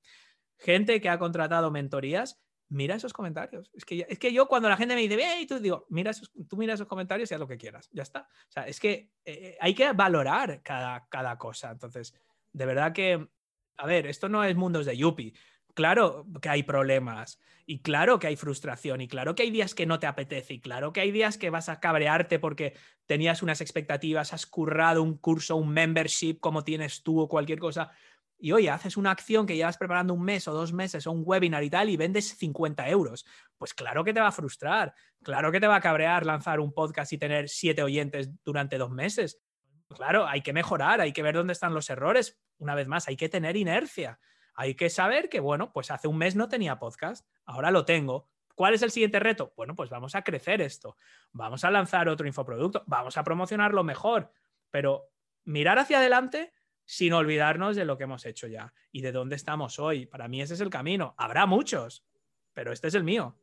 [0.59, 2.45] gente que ha contratado mentorías.
[2.69, 3.71] Mira esos comentarios.
[3.73, 6.11] Es que, es que yo cuando la gente me dice, hey, tú digo, mira
[6.47, 7.89] tú mira esos comentarios y haz lo que quieras.
[7.93, 8.29] Ya está.
[8.29, 11.71] O sea, es que eh, hay que valorar cada, cada cosa.
[11.71, 12.13] Entonces,
[12.53, 13.27] de verdad que,
[13.79, 15.33] a ver, esto no es mundos de Yuppie.
[15.75, 19.87] Claro que hay problemas y claro que hay frustración y claro que hay días que
[19.87, 22.75] no te apetece y claro que hay días que vas a cabrearte porque
[23.07, 27.91] tenías unas expectativas, has currado un curso, un membership como tienes tú o cualquier cosa
[28.39, 31.23] y oye, haces una acción que llevas preparando un mes o dos meses o un
[31.25, 33.25] webinar y tal y vendes 50 euros.
[33.57, 36.73] Pues claro que te va a frustrar, claro que te va a cabrear lanzar un
[36.73, 39.41] podcast y tener siete oyentes durante dos meses.
[39.89, 42.39] Claro, hay que mejorar, hay que ver dónde están los errores.
[42.59, 44.19] Una vez más, hay que tener inercia.
[44.55, 48.29] Hay que saber que, bueno, pues hace un mes no tenía podcast, ahora lo tengo.
[48.55, 49.53] ¿Cuál es el siguiente reto?
[49.57, 50.97] Bueno, pues vamos a crecer esto,
[51.33, 54.31] vamos a lanzar otro infoproducto, vamos a promocionarlo mejor,
[54.71, 55.11] pero
[55.45, 56.53] mirar hacia adelante
[56.85, 60.07] sin olvidarnos de lo que hemos hecho ya y de dónde estamos hoy.
[60.07, 61.15] Para mí ese es el camino.
[61.17, 62.05] Habrá muchos,
[62.53, 63.37] pero este es el mío.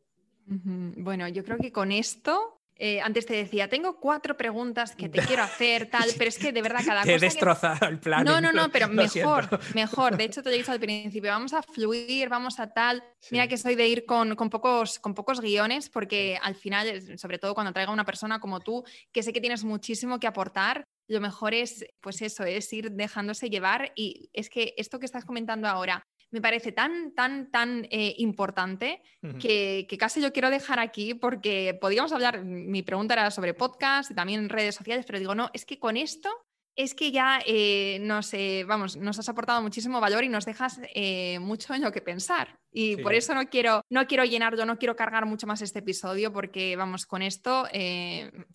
[0.45, 2.50] Bueno, yo creo que con esto
[2.83, 6.51] eh, antes te decía, tengo cuatro preguntas que te quiero hacer, tal, pero es que
[6.51, 7.25] de verdad cada te cosa.
[7.25, 8.23] He destrozado el plan.
[8.23, 10.17] No, no, no, pero mejor, mejor.
[10.17, 13.03] De hecho, te lo he dicho al principio, vamos a fluir, vamos a tal.
[13.29, 17.53] Mira que soy de ir con, pocos, con pocos guiones, porque al final, sobre todo
[17.53, 21.53] cuando traiga una persona como tú, que sé que tienes muchísimo que aportar, lo mejor
[21.53, 23.91] es, pues eso, es ir dejándose llevar.
[23.95, 29.01] Y es que esto que estás comentando ahora, me parece tan, tan, tan eh, importante
[29.39, 34.15] que, casi yo quiero dejar aquí porque podríamos hablar, mi pregunta era sobre podcast y
[34.15, 36.29] también redes sociales, pero digo, no, es que con esto
[36.77, 38.31] es que ya eh, nos,
[38.65, 42.57] vamos, nos has aportado muchísimo valor y nos dejas eh, mucho en lo que pensar.
[42.71, 45.79] Y por eso no quiero, no quiero llenar, yo no quiero cargar mucho más este
[45.79, 47.67] episodio porque, vamos, con esto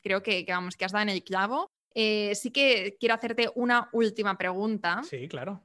[0.03, 1.70] creo que, vamos, que has dado en el clavo.
[1.95, 5.03] sí que quiero hacerte una última pregunta.
[5.05, 5.62] Sí, claro.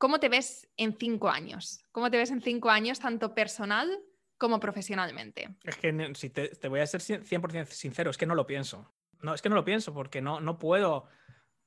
[0.00, 1.84] ¿Cómo te ves en cinco años?
[1.92, 3.86] ¿Cómo te ves en cinco años, tanto personal
[4.38, 5.50] como profesionalmente?
[5.62, 8.90] Es que si te, te voy a ser 100% sincero, es que no lo pienso.
[9.20, 11.06] No, es que no lo pienso porque no, no puedo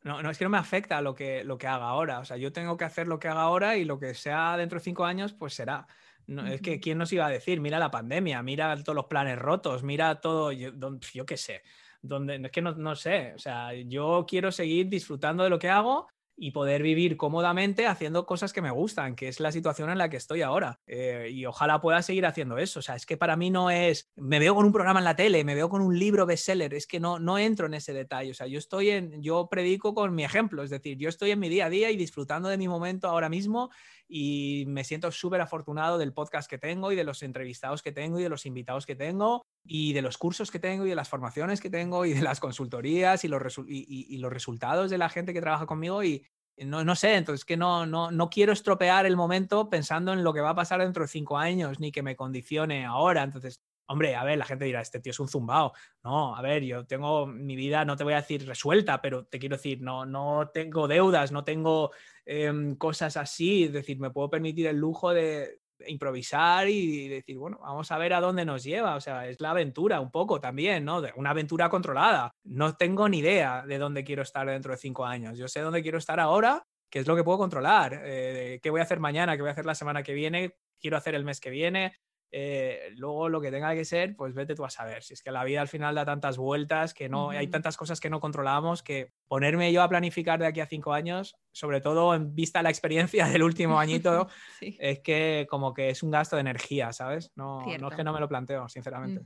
[0.01, 2.19] no, no, es que no me afecta lo que, lo que haga ahora.
[2.19, 4.79] O sea, yo tengo que hacer lo que haga ahora y lo que sea dentro
[4.79, 5.85] de cinco años, pues será.
[6.25, 7.61] No, Es que, ¿quién nos iba a decir?
[7.61, 10.71] Mira la pandemia, mira todos los planes rotos, mira todo, yo,
[11.13, 11.61] yo qué sé.
[12.01, 13.33] Donde, es que no, no sé.
[13.35, 18.25] O sea, yo quiero seguir disfrutando de lo que hago y poder vivir cómodamente haciendo
[18.25, 20.79] cosas que me gustan, que es la situación en la que estoy ahora.
[20.87, 22.79] Eh, y ojalá pueda seguir haciendo eso.
[22.79, 25.15] O sea, es que para mí no es, me veo con un programa en la
[25.15, 28.31] tele, me veo con un libro bestseller, es que no, no entro en ese detalle.
[28.31, 31.39] O sea, yo estoy en, yo predico con mi ejemplo, es decir, yo estoy en
[31.39, 33.69] mi día a día y disfrutando de mi momento ahora mismo
[34.07, 38.19] y me siento súper afortunado del podcast que tengo y de los entrevistados que tengo
[38.19, 41.09] y de los invitados que tengo y de los cursos que tengo y de las
[41.09, 45.65] formaciones que tengo y de las consultorías y los, resultados de la gente que trabaja
[45.65, 46.25] conmigo y
[46.57, 50.33] no, no sé, entonces que no, no, no quiero estropear el momento pensando en lo
[50.33, 53.23] que va a pasar dentro de cinco años ni que me condicione ahora.
[53.23, 53.59] Entonces,
[53.93, 55.73] hombre, a ver, la gente dirá, este tío es un zumbao.
[56.03, 59.39] No, a ver, yo tengo mi vida, no te voy a decir resuelta, pero te
[59.39, 61.91] quiero decir, no, no tengo deudas, no tengo
[62.25, 67.59] em, cosas así, es decir, me puedo permitir el lujo de, improvisar y decir, bueno,
[67.61, 68.95] vamos a ver a dónde nos lleva.
[68.95, 71.01] O sea, es la aventura un poco también, ¿no?
[71.15, 72.31] Una aventura controlada.
[72.43, 75.37] No tengo ni idea de dónde quiero estar dentro de cinco años.
[75.37, 78.01] Yo sé dónde quiero estar ahora, que es lo que puedo controlar.
[78.03, 79.35] Eh, ¿Qué voy a hacer mañana?
[79.35, 80.55] ¿Qué voy a hacer la semana que viene?
[80.79, 81.93] Quiero hacer el mes que viene.
[82.35, 85.03] Eh, luego lo que tenga que ser, pues vete tú a saber.
[85.03, 87.99] Si es que la vida al final da tantas vueltas, que no hay tantas cosas
[87.99, 92.15] que no controlamos, que ponerme yo a planificar de aquí a cinco años, sobre todo
[92.15, 94.29] en vista de la experiencia del último añito,
[94.61, 97.31] es que como que es un gasto de energía, ¿sabes?
[97.35, 99.21] No, no es que no me lo planteo, sinceramente.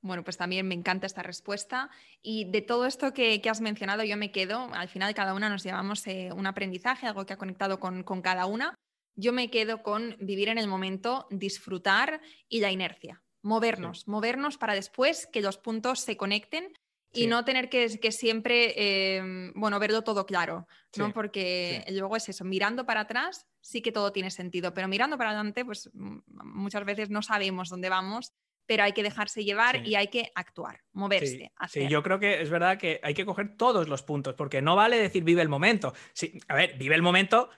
[0.00, 1.90] Bueno, pues también me encanta esta respuesta.
[2.22, 5.62] Y de todo esto que, has mencionado, yo me quedo, al final cada una nos
[5.62, 8.78] llevamos eh, un aprendizaje, algo que ha conectado con, con cada una
[9.20, 13.22] yo me quedo con vivir en el momento, disfrutar y la inercia.
[13.42, 16.72] Movernos, movernos para después que los puntos se conecten
[17.12, 20.66] y no tener que, siempre, em, bueno, verlo todo claro,
[20.96, 21.12] ¿no?
[21.12, 25.30] Porque luego es eso, mirando para atrás sí que todo tiene sentido, pero mirando para
[25.30, 28.32] adelante, pues muchas veces no sabemos dónde vamos,
[28.66, 31.50] pero hay que dejarse llevar y hay que actuar, moverse.
[31.68, 34.76] Sí, yo creo que es verdad que hay que coger todos los puntos, porque no
[34.76, 35.92] vale decir vive el momento.
[36.12, 37.50] Sí, a ver, vive el momento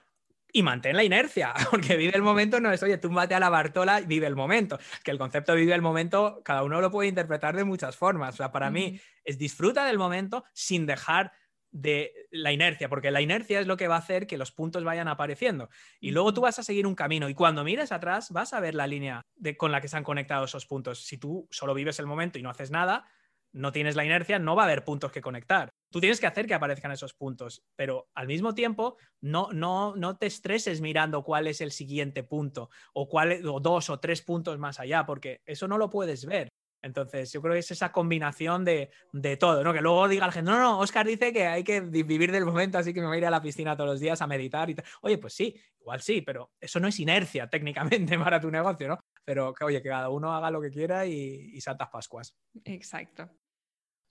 [0.53, 4.01] y mantén la inercia, porque vive el momento no es, oye, tú a la Bartola
[4.01, 4.79] y vive el momento.
[5.03, 8.35] Que el concepto vive el momento, cada uno lo puede interpretar de muchas formas.
[8.35, 11.33] O sea, para mí es disfruta del momento sin dejar
[11.71, 14.85] de la inercia, porque la inercia es lo que va a hacer que los puntos
[14.85, 15.71] vayan apareciendo.
[16.01, 18.75] Y luego tú vas a seguir un camino y cuando mires atrás vas a ver
[18.75, 21.03] la línea de, con la que se han conectado esos puntos.
[21.07, 23.07] Si tú solo vives el momento y no haces nada,
[23.53, 25.71] no tienes la inercia, no va a haber puntos que conectar.
[25.93, 30.17] Tú tienes que hacer que aparezcan esos puntos, pero al mismo tiempo no, no, no
[30.17, 34.59] te estreses mirando cuál es el siguiente punto o, cuál, o dos o tres puntos
[34.59, 36.49] más allá, porque eso no lo puedes ver.
[36.81, 38.91] Entonces, yo creo que es esa combinación de,
[39.39, 39.73] todo, ¿no?
[39.73, 42.79] Que luego diga la gente, no, no, Oscar dice que hay que vivir del momento,
[42.79, 44.75] así que me voy a ir a la piscina todos los días a meditar y
[44.75, 44.85] tal.
[45.03, 48.99] Oye, pues sí, igual sí, pero eso no es inercia técnicamente para tu negocio, ¿no?
[49.25, 52.35] Pero que, oye, que cada uno haga lo que quiera y, y Santas Pascuas.
[52.65, 53.31] Exacto.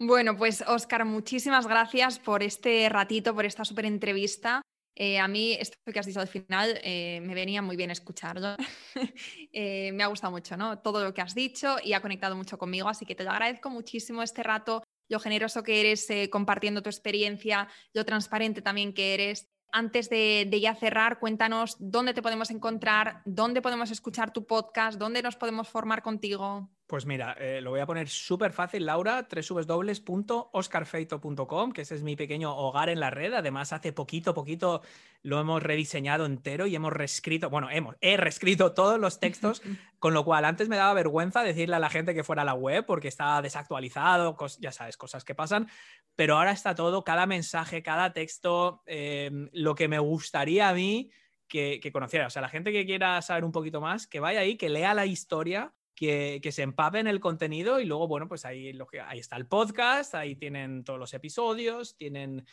[0.04, 4.60] Bueno, pues Oscar, muchísimas gracias por este ratito, por esta súper entrevista.
[4.96, 8.56] Eh, a mí esto que has dicho al final eh, me venía muy bien escucharlo.
[9.54, 10.80] Eh, me ha gustado mucho ¿no?
[10.80, 13.70] todo lo que has dicho y ha conectado mucho conmigo, así que te lo agradezco
[13.70, 19.46] muchísimo este rato, lo generoso que eres compartiendo tu experiencia, lo transparente también que eres.
[19.74, 24.98] Antes de, de, ya cerrar, cuéntanos dónde te podemos encontrar, dónde podemos escuchar tu podcast,
[24.98, 26.72] dónde nos podemos formar contigo.
[26.92, 32.18] Pues mira, eh, lo voy a poner súper fácil, Laura, www.oscarfeito.com, que ese es mi
[32.18, 33.34] pequeño hogar en la red.
[33.34, 34.82] Además, hace poquito, poquito
[35.24, 39.62] lo hemos rediseñado entero y hemos reescrito, bueno, hemos, he reescrito todos los textos,
[40.00, 42.56] con lo cual antes me daba vergüenza decirle a la gente que fuera a la
[42.56, 45.70] web porque estaba desactualizado, ya sabes, cosas que pasan,
[46.18, 51.10] pero ahora está todo, cada mensaje, cada texto, em, lo que me gustaría a mí
[51.48, 52.28] que, que conociera.
[52.28, 54.94] O sea, la gente que quiera saber un poquito más, que vaya ahí, que lea
[54.94, 59.20] la historia que, se empapen el contenido y luego, bueno, pues ahí, lo que, ahí
[59.20, 62.44] está el podcast, ahí tienen todos los episodios, tienen,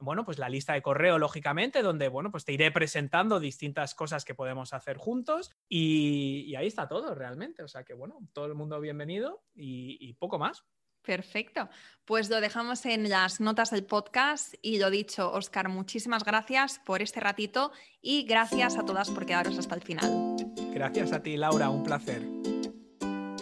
[0.00, 4.24] bueno, pues la lista de correo, lógicamente, donde, bueno, pues te iré presentando distintas cosas
[4.24, 7.62] que podemos hacer juntos y, ahí está todo realmente.
[7.62, 10.64] O sea que, bueno, todo el mundo bienvenido y, y poco más.
[11.02, 11.68] Perfecto.
[12.04, 17.02] Pues lo dejamos en las notas del podcast y lo dicho, Oscar, muchísimas gracias por
[17.02, 17.70] este ratito
[18.02, 20.34] y gracias a todas por quedaros hasta el final.
[20.74, 22.55] Gracias a ti, Laura, un placer.